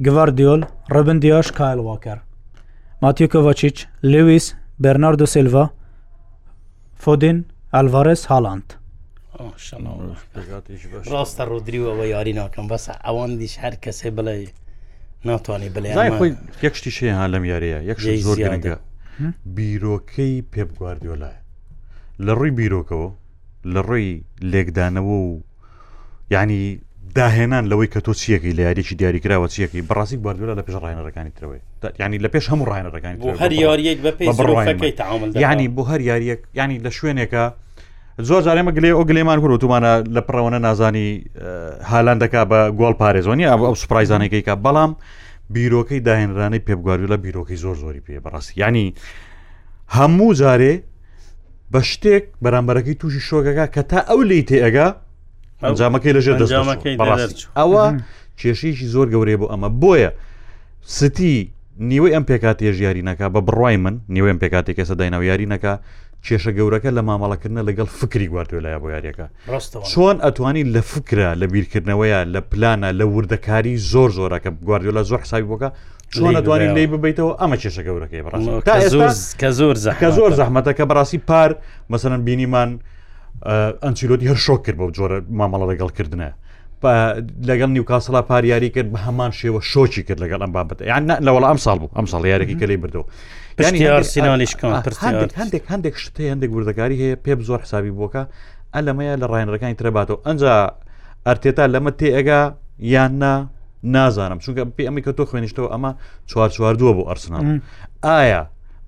[0.06, 0.62] گڤاردیۆل
[0.96, 2.18] ڕبن دیۆش کایل واکەر
[3.04, 3.78] ماتیوکەڤچیچ
[4.12, 4.46] لویس
[4.84, 5.66] بەرناردو سلڤا
[7.04, 7.38] فۆدین
[7.74, 8.68] ئەلڤارس هاڵاند
[11.14, 14.36] ڕاستە ڕودریەوە یاری ناکەم بەس ئەوان دیش هەر کەسێ بڵێ
[15.30, 15.90] ناتوانانی بڵێ
[16.66, 18.38] یەکشتی شێ ها لەم یاریە یەک زۆر
[19.56, 21.40] بیرۆکەی پێبگواردیۆلایە
[22.26, 23.10] لە ڕووی بیرۆکەوە
[23.66, 25.40] لە ڕێی لێکدانەوە و
[26.32, 26.80] یعنی
[27.16, 31.60] داهێنان لەوەی کە تۆ چیەکی لە یاریێکی دیاریکراوە چیەکی بەڕاستی باردولا لە پێش ڕایەنەکانی ترەوەی
[32.00, 37.44] ینی لە پێش هەموو ڕایەنەکانی هەر یاریەک بە ینی بۆ هەر یاریەک ینی لە شوێنێکە
[38.30, 41.10] زۆر جارێمە گلێ ئەو گلێمان کوور تومانە لە پڕەوەنە نازانی
[41.92, 44.92] هالاندەکە بە گۆڵ پارێزۆنی ئەو سوپایزانەکەی کە بەڵام
[45.56, 48.88] بیرۆکەی داهێنرانی پێبگواریو لە بیرۆکەی زۆر زۆری پێ بەڕاستی ینی
[49.98, 50.74] هەموو جارێ
[51.74, 54.88] بە شتێک بەرامبەرەکەی تووشی شۆگەکە کە تا ئەو لی تێگا
[55.64, 56.54] ئەنجامەکەی لەژێر دەست
[57.60, 57.86] ئەوە
[58.40, 60.10] کێشەیەکی زۆر گەورەیە بۆ ئەمە بۆیە
[60.98, 61.36] ستی
[61.90, 65.74] نیوەی ئەم پێکات ێژیارینەکە بە بڕای من نیوەم پێکاتێک کەسە دایناو یارینەکە
[66.26, 69.26] کێشە گەورەکە لە مامەڵەکردنە لەگەڵ فکری گواردوێلایە بۆ یاریەکە
[69.92, 75.48] چۆن ئەتوانی لە فکرە لە بیرکردنەوەیە لە پلانە لە وردەکاری زۆر زۆرەکە گواردیۆلا زۆر حسابی
[75.52, 75.70] بۆکە
[76.14, 78.22] چۆنە دوانی لی ببیتەوە ئەمە کێشە گەورەکەی
[78.68, 79.10] کە زۆر
[80.02, 81.52] کە زۆر زەحمەتە کە بەڕاستی پار
[81.92, 82.70] مەسەرەن بینیمان
[83.84, 86.30] ئەنچیلۆتی هەر شۆک کرد بە جۆرە مامەڵە لەگەڵکردنە
[87.50, 91.58] لەگەڵ نیوکاسەلا پاریاری کرد بە هەمان شێوە شۆکی کرد لەگەڵ ئەم بابەت یان لەوەڵ ئەم
[91.64, 93.04] ساڵ بوو ئەم ساڵ یارێکی کەلی بردو
[93.62, 98.24] هەندێک هەندێک شتەی هەندێک وردەکاری هەیە پێ زۆر حسابی بووکە
[98.76, 100.42] ئەلەمەیە لە ڕایەنەکانی ترەباتەوە ئەنج
[101.28, 102.42] ئەرتێتا لەمە تێئگا
[102.96, 103.36] یاننا
[103.84, 105.92] نازانم چونکە پێ ئەمی کە تۆ خوێنیشتەوە ئەمە
[106.28, 107.60] چوار چوار دووە بۆ ئەرسنال
[108.04, 108.44] ئایا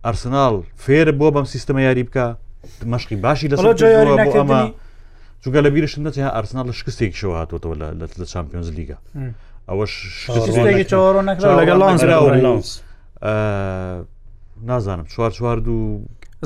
[0.06, 2.26] ئەرسنال فێر بۆ بەم سیستمە یاری بکە
[2.92, 3.64] مەشقی باشی لە بۆ
[4.42, 4.62] ئەمە
[5.42, 8.98] چونکە لە بیرش دەچ ئەرسنال لە شکستێکشەوە هاتۆتەوە لە چمپیۆنز لیگە
[9.70, 9.94] ئەوەش
[14.64, 16.00] نازانم چوار چوار دوو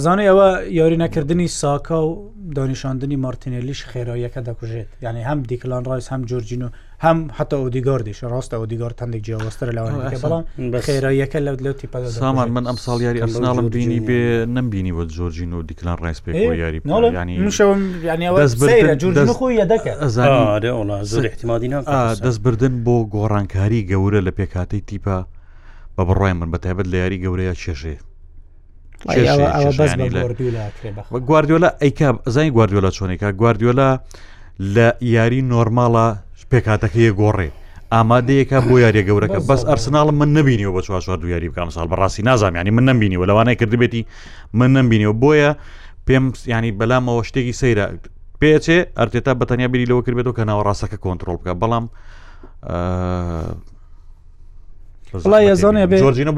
[0.04, 0.48] زانانی ئەوە
[0.80, 2.12] یاری نەکردنی ساکا و
[2.56, 6.70] دانیشاندنی مارتینلیش خێراییەکە دەکوژێت یعنی هەم دیکلان ڕایس هەم جۆرجین و
[7.04, 10.46] هەم حتا ئۆدیگار دیش ڕاستە ئۆدیگار تەندێک جیاوەستر لەوان بەڵام
[10.88, 15.54] خێراییەکە لە لەو تیپە سامان من ئەم ساڵ یاری ئەسناڵم بینی بێ نمبینی وە جۆرجین
[15.54, 16.82] و دیکلان ڕایس پێ یاری
[22.26, 25.18] دەستبردن بۆ گۆڕانکاری گەورە لە پێکاتی تیپە
[25.98, 27.96] بە بڕای من بە تایبەت لە یاری گەورەیە چێژێ
[31.28, 34.00] گواردیۆلا ئەیکا زانی گواردیۆلا چۆنێکا گواردیۆلا
[34.76, 36.08] لە یاری نۆرمالە
[36.52, 37.50] پێکاتەکەیە گۆڕێ
[37.94, 42.72] ئامادەیەکە بۆ یاریە گەورەکە بەس ئەرسناڵم من نبینیەوە بە چوار دویاری بکەم ساڵ بەڕاستی نازانانی
[42.78, 44.02] من نمبینیەوە لەوانای کردبێتی
[44.60, 45.52] من نمبینیەوە بۆیە
[46.08, 47.86] پێم ینی بەلامەوە شتێکی سەیرە
[48.42, 51.86] پێچێ ئەرتێتا بەتەنیا بری لەوە کردێتەوە کە ناوەڕاستەکە کۆنتترۆل بکە بەڵام
[55.32, 55.84] ڵای ێزانێ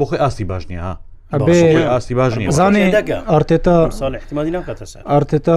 [0.00, 0.94] بۆ خۆی ئاستی باش نیە
[1.32, 2.90] ئاستی باش زانێ
[3.30, 3.76] ئارتێتا
[5.08, 5.56] ئارتێتا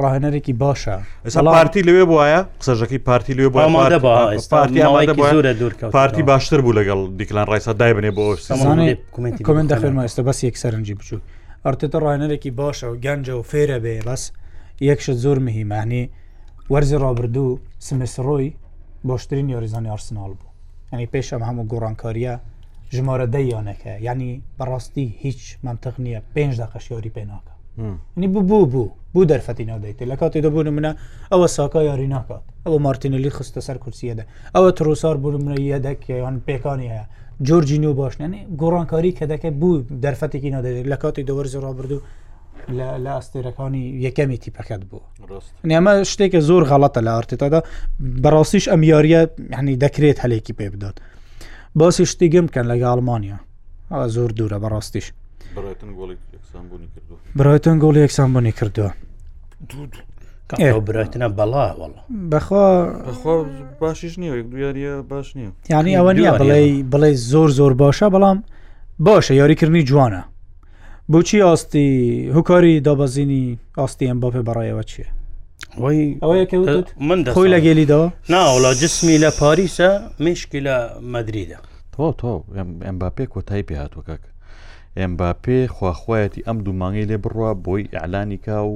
[0.00, 0.96] ڕاهێنەرێکی باشە
[1.26, 3.60] ئەسا پارتی لەوێ بواە قسەژەکەی پارتی لێ بۆ
[5.94, 8.26] پارتی باشتر بوو لەگەڵ دیکلان ڕایسا دایبنێ بۆ
[9.46, 11.20] کمنت دەخێنمە ئێستا بەس یەک سەرنجی بچوو
[11.66, 14.22] ئارتێتا ڕاهێنەرێکی باشە و گەنجە و فێرە بێ بەس
[14.90, 16.04] یەکشە زۆر مهمانی
[16.72, 18.48] وەرزی ڕابردوو سمسڕۆی
[19.08, 20.48] باشترین یاریزانی ئارسنال بوو
[20.92, 22.34] ئەنی پێش ئەم هەموو گۆڕانکاریە
[22.96, 27.52] ژمارە دەیانەکە ینی بەڕاستی هیچ مامتەق نییە پێنج دەقەشیاری پێناکە
[28.20, 30.92] نی بوو بوو بوو بوو دەرفەتینەوە دەیت لە کاتی دەبوون منە
[31.32, 34.22] ئەوە ساکە یاری ناکات ئەوە مارتینلی خستە سەر کورسیەدە
[34.54, 37.04] ئەوە ترۆسار بوو منە یەدەک یان پێکانی هەیە
[37.48, 42.02] جۆرجینی و باشنێنێ گۆڕانکاری کە دەکە بوو دەرفەتێکی نادەێت لە کاتی دەوەرز ڕابردوو
[43.04, 45.02] لە ئەستێرەکانی یەکەمی تیپەکەت بوو
[45.70, 47.60] نێمە شتێکە زۆر غەڵەتە لە ئارتێتادا
[48.22, 49.20] بەڕاستیش ئەم یاریە
[49.58, 50.96] ینی دەکرێت هەلێکی پێ بدات.
[51.80, 53.38] باسی شتی گەم بکەن لەگە ئەلمانیا
[54.16, 55.06] زۆر دوورە بەڕاستیش
[55.56, 55.90] برایەن
[57.84, 58.90] گۆڵی یەکسانبوونی کردووە
[60.88, 61.92] برایەنە بەڵاوەڵ
[62.32, 62.66] بەخوا
[63.82, 66.60] باشیش نییە دویاریە باش نییە یعنی ئەوە نیە بڵێ
[66.92, 68.38] بڵێ زۆر زۆر باشە بەڵام
[69.06, 70.22] باشە یاریکردنی جوانە
[71.12, 71.86] بۆچی ئاستی
[72.36, 73.44] هوکاری دابەزینی
[73.78, 75.08] ئاستی ئەم باپێ بەڕایەوە چییە
[77.08, 79.90] من خۆی لە گەلیدەوە ناوەڵا جسمی لە پاریسە
[80.24, 80.76] مشکی لە
[81.14, 81.58] مدریدا
[81.98, 82.30] تۆ تۆ
[82.86, 84.22] ئەمباپێ کۆتایی پێهاتوە کەک
[85.00, 88.74] ئەمباپێ خواخوایەتی ئەم دوومانگەی لێ بڕوە بۆی ئەلانی کا و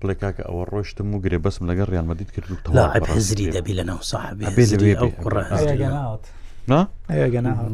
[0.00, 2.46] پڵێک کاکە ئەوە ڕۆشتم و گرێ بەسم لەگەر ڕیانمەدید کرد
[3.14, 4.36] حزری دەبی لە ناو صاحب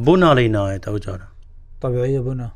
[0.05, 1.27] بۆ ناڵی ناوێت ئەو جارە
[1.81, 2.49] طبیعە بوونا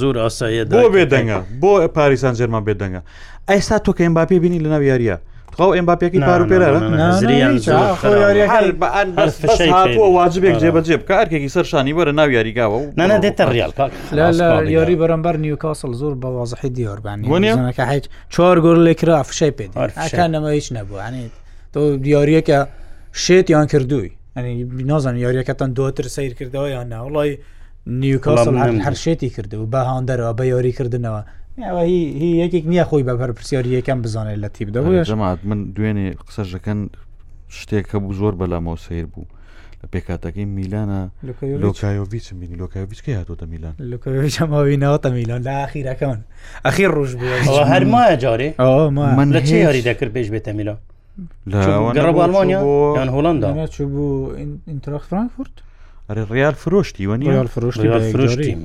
[0.00, 3.00] زۆر ئاسایە بۆ بێدەنگە بۆ پاریسان جێرمان بێدەنگە
[3.48, 5.16] ئەیستا تۆکە ئەم باپێ بینی لە ناو یاریە
[5.56, 6.68] خاو ئەمباپێکی پار و پێرە
[10.18, 16.14] واجبێک جێبەجێ بکە ئەرکێکی سەرشانی وەرە ناو یاریگاوە نانە دێتە ڕال یاری بەرەمبەر نیوکاسل زۆر
[16.22, 19.64] بە وازحی دیۆربانیەکە هیچ چوار گۆر لێکرا ئافشای پێ
[20.04, 21.32] ئەکانەمە هیچ نەبووانێت
[21.74, 22.58] تۆ دیارریەکە
[23.24, 24.52] شێت یان کردووی ئەنی
[24.90, 27.32] نازان یاریەکەتان دوتر سیر کردەوە یان ناوڵی
[28.02, 31.20] نیوکاسل هەر شێتی کردو بە هاندەرەوە بە یاریکردنەوە
[31.62, 36.80] یەکێک نییە خۆی بە پەرپسیۆری یەکەم بزانێت لە تیب دەمات من دوێنێ قسەژەکەن
[37.58, 39.26] شتێک کە بوو زۆر بەلامەوە سیر بوو
[39.80, 41.02] لە پێکاتەکەی میلانە
[41.66, 46.20] لۆکایۆویچ بینی لۆکایویچکە هاتۆتە میلان لەکەماوینەوەتە میلۆن لە ئاخیرەکەون
[46.66, 48.48] ئەخی ڕۆژ بوو هەرمایە جارێ
[49.18, 50.76] من لە چه یاری دەکرد پێش بێتە میلا
[51.50, 54.06] لەڵمانیایان هۆڵندا چ بوو
[54.70, 55.54] ئینتراخ فرانکفورت
[56.34, 58.60] ڕیال فرۆشتی وەنی فرۆشتی فرۆشتیم.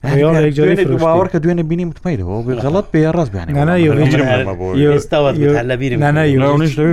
[0.00, 2.34] باوەڕ کە دوێنێ بینی متمەیرەوە
[2.64, 3.32] غەڵت پێ ڕاست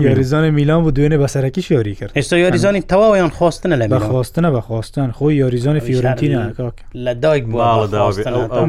[0.03, 5.35] یاریزانە میلان بۆ دوێنێ بەسەرەکی شێوری کرد هێستا یاریزانی تەواویان خواستنە لە بەخواستنە بەخواستن خۆی
[5.41, 6.39] یاریزانی فیورنتینە
[7.05, 7.43] لە دایک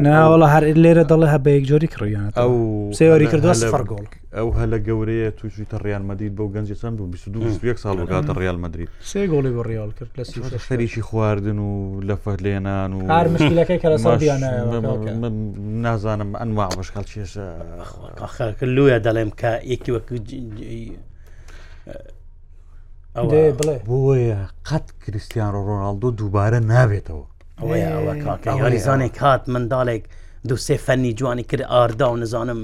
[0.07, 2.51] ناوەڵە هەر لێرە دەڵێ هە بە یەک جۆری کڕیان ئەو
[2.99, 4.05] سێواری کردوە سفەرگۆڵ
[4.37, 8.57] ئەو هەلە گەورەیە تووشی تە ڕیان مدرید بەو گەنج چەند بوو 21 ساڵ بەگاتە ڕیال
[8.63, 10.11] مدرید سێ گۆڵی بە ڕیال کرد
[10.53, 13.89] لە خەریکی خواردن و لە فەرلێنان و هەرمشکلەکەی کە
[15.83, 20.15] نازانم ئەنوا بەشخال چێشە لوە دەڵێم کە یەکی وەکو
[23.15, 27.25] بڵێ بۆیە قەت کریسیان ڕۆناالدۆ دووبارە نابێتەوە
[27.61, 30.03] ئەوەیە ئەوە کاکە یاریزانێک هات منداڵێک
[30.47, 32.59] دوو سێ فەنی جوانی کرد ئاردا و نزانم.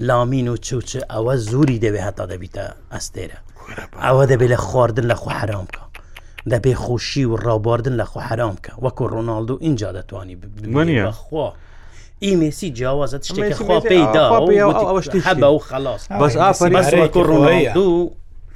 [0.00, 3.38] لامین و چوچ ئەوە زووری دەبێ هەتا دەبیتە ئەستێرە
[4.04, 5.82] ئەوە دەبێت لە خواردن لە خوحرام بکە
[6.50, 10.36] دەبێ خوشی و ڕابواردن لە خوحرام بکە وەکو ڕۆناالدو اینجا دەتوانی
[11.06, 11.52] بخوا.
[12.22, 18.10] ئیمسی جیاوازت شتێکخوا پێیدا و خلاص بەس ئافری ڕوی دوو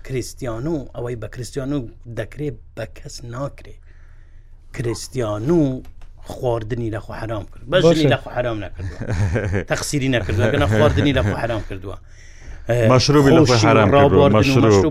[0.05, 1.87] کریسیان و ئەوەی بە کریسیان و
[2.19, 3.75] دەکرێت بە کەس ناکرێ
[4.75, 5.81] کریسیان و
[6.25, 8.89] خواردنی لە خۆ حرام کرد بەژنی لە خۆ حرام نکرد
[9.69, 11.97] تەخسیری نەکردگەنە خواردنی لە خۆ حرام کردووە
[12.69, 13.89] مەشروبی لە حرام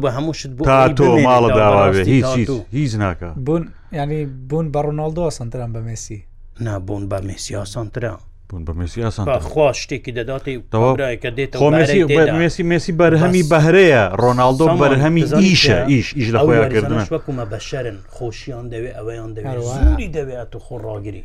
[0.01, 5.29] بە هەموو شت تا تۆ ماڵە داواێ هیچ هیچ ناکە بوون ینی بوون بە ڕۆناالدۆ
[5.29, 6.23] سنتران بە مسی
[6.59, 8.19] نابوون بە مسی ئاسانترا
[8.49, 16.29] بوون بە مسی ئاسانخوا شتێکی دەداتیکە دێتسی مسی بەرهەمی بەهرەیە ڕۆناالدۆ بەرهەمی ئیشە ئیش ئیش
[16.33, 21.23] لە خۆیانکردن وەکومە بەشەرن خۆشیان دەوێت ئەوەیان دەوێت دەوێت و خۆڕاگری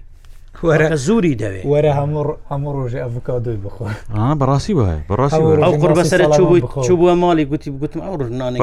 [0.66, 3.87] وەرە زووری دەوێت وەرە هەموو هەموو ڕۆژێ ئەڤکا دوی بخۆ
[4.41, 8.59] بەڕاستی وای بەڕاستی ئەو قڕ بەسەر چوو بووە ماڵی گوتی گوتم ئەو ڕژنانی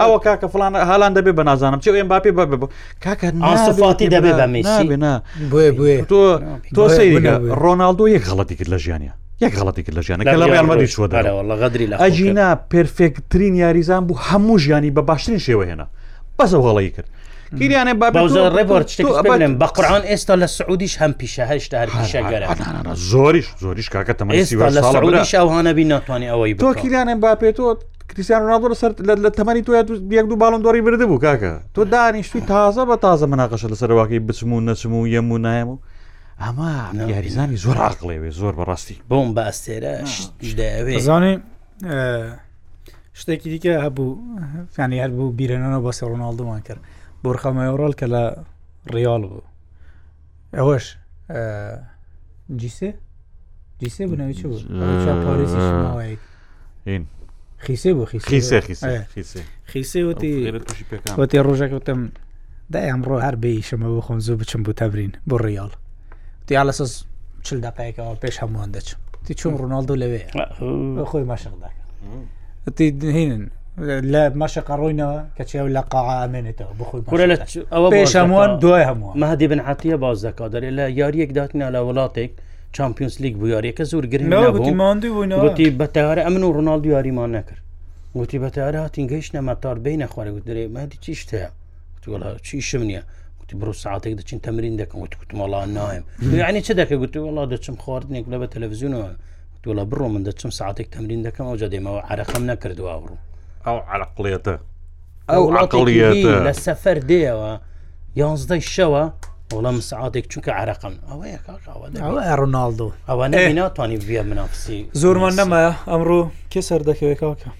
[0.02, 2.44] ئەوە کاکە فلان هاان دەبێ بە نازانم چ ئێم باپی بە
[3.06, 4.84] کاکە ناسفاتی دەبێ بە میسی
[6.12, 6.22] تۆ
[6.76, 9.12] تۆ سەیریکە ڕۆناالدۆ یەک خەڵەتی کرد لە ژیانە
[9.42, 14.92] یەک غڵەتی کرد لە ژیانەکە لە یارمەدی شوەدەڕەغدرری لە ئەجینا پرفێکترین یاریزان بوو هەموو ژیانی
[14.96, 15.88] بە باشترین شێوە هێنا
[16.40, 17.10] بەسە هەڵی کرد.
[17.60, 17.94] گیریانە
[18.56, 22.48] ڕێپۆرتشتێکم بە قڕان ئێستا لە سعودیش هەم پیشە هەشتا هەرشەگەرە
[23.12, 27.78] زۆریش زۆریش کاکەتەمە ئێستاهانە بین ناتوانانی ئەوەی تۆ کیریانە با پێێتۆت
[28.14, 28.92] کریسیان ڕادۆ سەر
[29.26, 29.72] لە تەمەنی تۆ
[30.18, 34.54] یەک دوو باڵم دۆری برده بوو کاکە تۆ دانیشتوی تازە بە تازە مناقەشە لەسەرواکەی بچم
[34.54, 35.78] و نەچم و یەم و نایەم و
[36.42, 36.72] ئەمە
[37.14, 41.34] یاریزانی زۆر عقلێوێ زۆر بەڕاستی بۆم بە ئەستێرەزانێ
[43.20, 44.10] شتێکی دیکە هەبوو
[44.76, 46.82] فانی هەر بوو بیرێنەوە بەسەر ڕۆناالدومان کرد
[47.24, 48.24] بۆرخەمەۆڕۆل کە لە
[48.94, 49.44] ڕیال بوو
[50.58, 50.86] ئەوەش
[52.62, 52.90] جیسێ
[53.82, 54.60] جیسێ بنەوی چ بوو
[57.66, 58.04] خیسێ بۆ
[59.72, 62.00] خیسێوتی ڕۆژێک وتم
[62.74, 65.72] دا ئەمڕۆ هەر بێ شەمە بۆ خۆن زۆ بچم بۆ تەبرین بۆ ڕیال
[66.56, 67.04] یا لە سز
[67.46, 70.20] چل دقایکەوە پێش هەمووان دەچم تی چون ڕۆناالدو لەوێ
[71.10, 73.44] خۆی ماشق دەکەهینن
[74.14, 77.02] لە مەشق ڕووینەوە کە چێو لە قاعامێنێتەوە بخۆی
[77.74, 81.80] ئەوە پێش هەمووان دوای هەموو مەهدی بن عاتە باز دەکا دەێ لە یاریەک داتنا لە
[81.88, 82.32] وڵاتێک
[82.78, 87.62] چمپیۆنس لیگ بویارێکە زۆر گرنگوتی بەتەوارە ئەمن و ڕۆناالدو یاریمان نەکرد
[88.16, 91.50] وتی بەتەارە هاتین گەیشتە مەتار بینە خوارەوت دەێ مادی چی شتەیە
[92.48, 93.04] چیشم نییە
[93.52, 97.76] گوتی برو ساعتێک دەچین تەمرین دەکەم وت گوتمەڵان نایم ینی چ دەکە گوتی وڵا دەچم
[97.84, 99.10] خواردنێک لە بە تەلەڤزیونەوە
[99.64, 103.20] دووەڵە بڕۆ من دەچم ساعتێک تەمرین دەکەم ئەو جادێمەوە عرەخەم نەکردووە بڕوو
[103.68, 104.56] ئەو عرەقڵێتە
[105.30, 107.52] ئەو عقڵێتە لە سەفەر دێەوە
[108.20, 109.04] یانزدەی شەوە
[109.54, 111.40] وەڵام سعاتێک چونکە عراقم ئەوەیە
[112.40, 113.26] ڕۆناالدۆ ئەوە
[113.58, 116.22] ناتوانانی بە منافسی زۆرمان نەمە ئەمڕۆ
[116.52, 117.52] کێ سەر دەکەوێت کاکە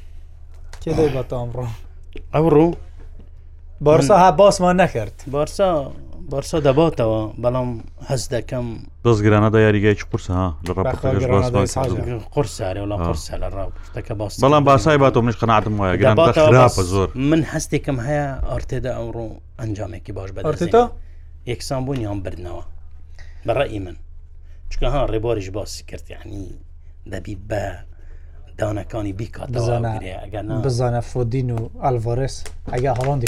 [0.82, 1.66] کێ دەی بەتە ئەمڕۆ
[2.36, 2.68] ئەمڕۆ
[3.82, 5.92] بارسا ها باسمان نەکرد بارسا
[6.32, 7.70] بارسا دەباتەوە بەڵام
[8.12, 8.66] هەز دەکەم
[9.06, 15.98] دەستگرانەدا یاریگایکی قورسها لە قرسارێ قرسە لە ڕاوشتەکە باس بەڵام باسای باتۆ منش قەناتم وایە
[16.02, 19.28] گرانراپە زۆر من هەستێکم هەیە ئارتێدا ئەوڕۆ
[19.60, 20.84] ئەنجامێکی باش بەدەێتا
[21.48, 22.64] یەکسان بوونیان بردنەوە
[23.48, 23.96] بەڕێی من
[24.72, 26.50] چکە ها ڕێباریش باسی کردیانی
[27.12, 27.66] دەبی بە
[28.62, 32.36] دانەکانی بیکاتگەنا بزانە فۆدین و ئالڤۆرس
[32.74, 33.28] ئەگە هەڵندی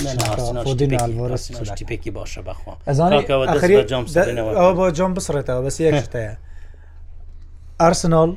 [1.89, 2.73] پێکی باشە بخوا
[4.59, 6.35] ئەوە بۆ جۆم بسڕێتەوە بەس یەکتەیە
[7.81, 8.29] ئەرسنۆڵ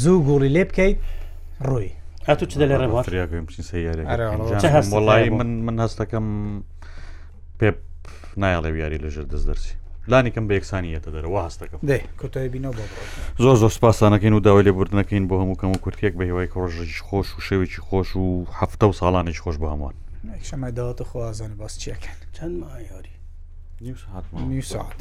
[0.00, 0.98] زوو گوڵی لێ بکەیت
[1.68, 1.90] ڕووی
[2.28, 2.90] هاتو چ لە ڕێواڵی
[5.40, 6.26] من من هەستەکەم
[7.58, 7.68] پێ
[8.42, 9.74] نایڵێ یاری لەژر دەست دەرسی
[10.10, 11.80] لانیکەم بە یەکسانیەتە دەرەوە هەستەکەم
[13.44, 17.02] زۆر زۆر سپاسانەکەین و داوای لێ بردنەکەین بۆ هەموو کەم و کورتێک بە هیوای کڕۆژێکی
[17.06, 18.26] خۆش و شەوێکی خۆش و
[18.60, 19.94] هەفتە و ساڵانێکی خۆش بە هەمووان
[20.48, 23.14] شەمەداوەتە خوازانە باس چیەکەن چەند مایاری
[24.48, 24.96] نی ساعت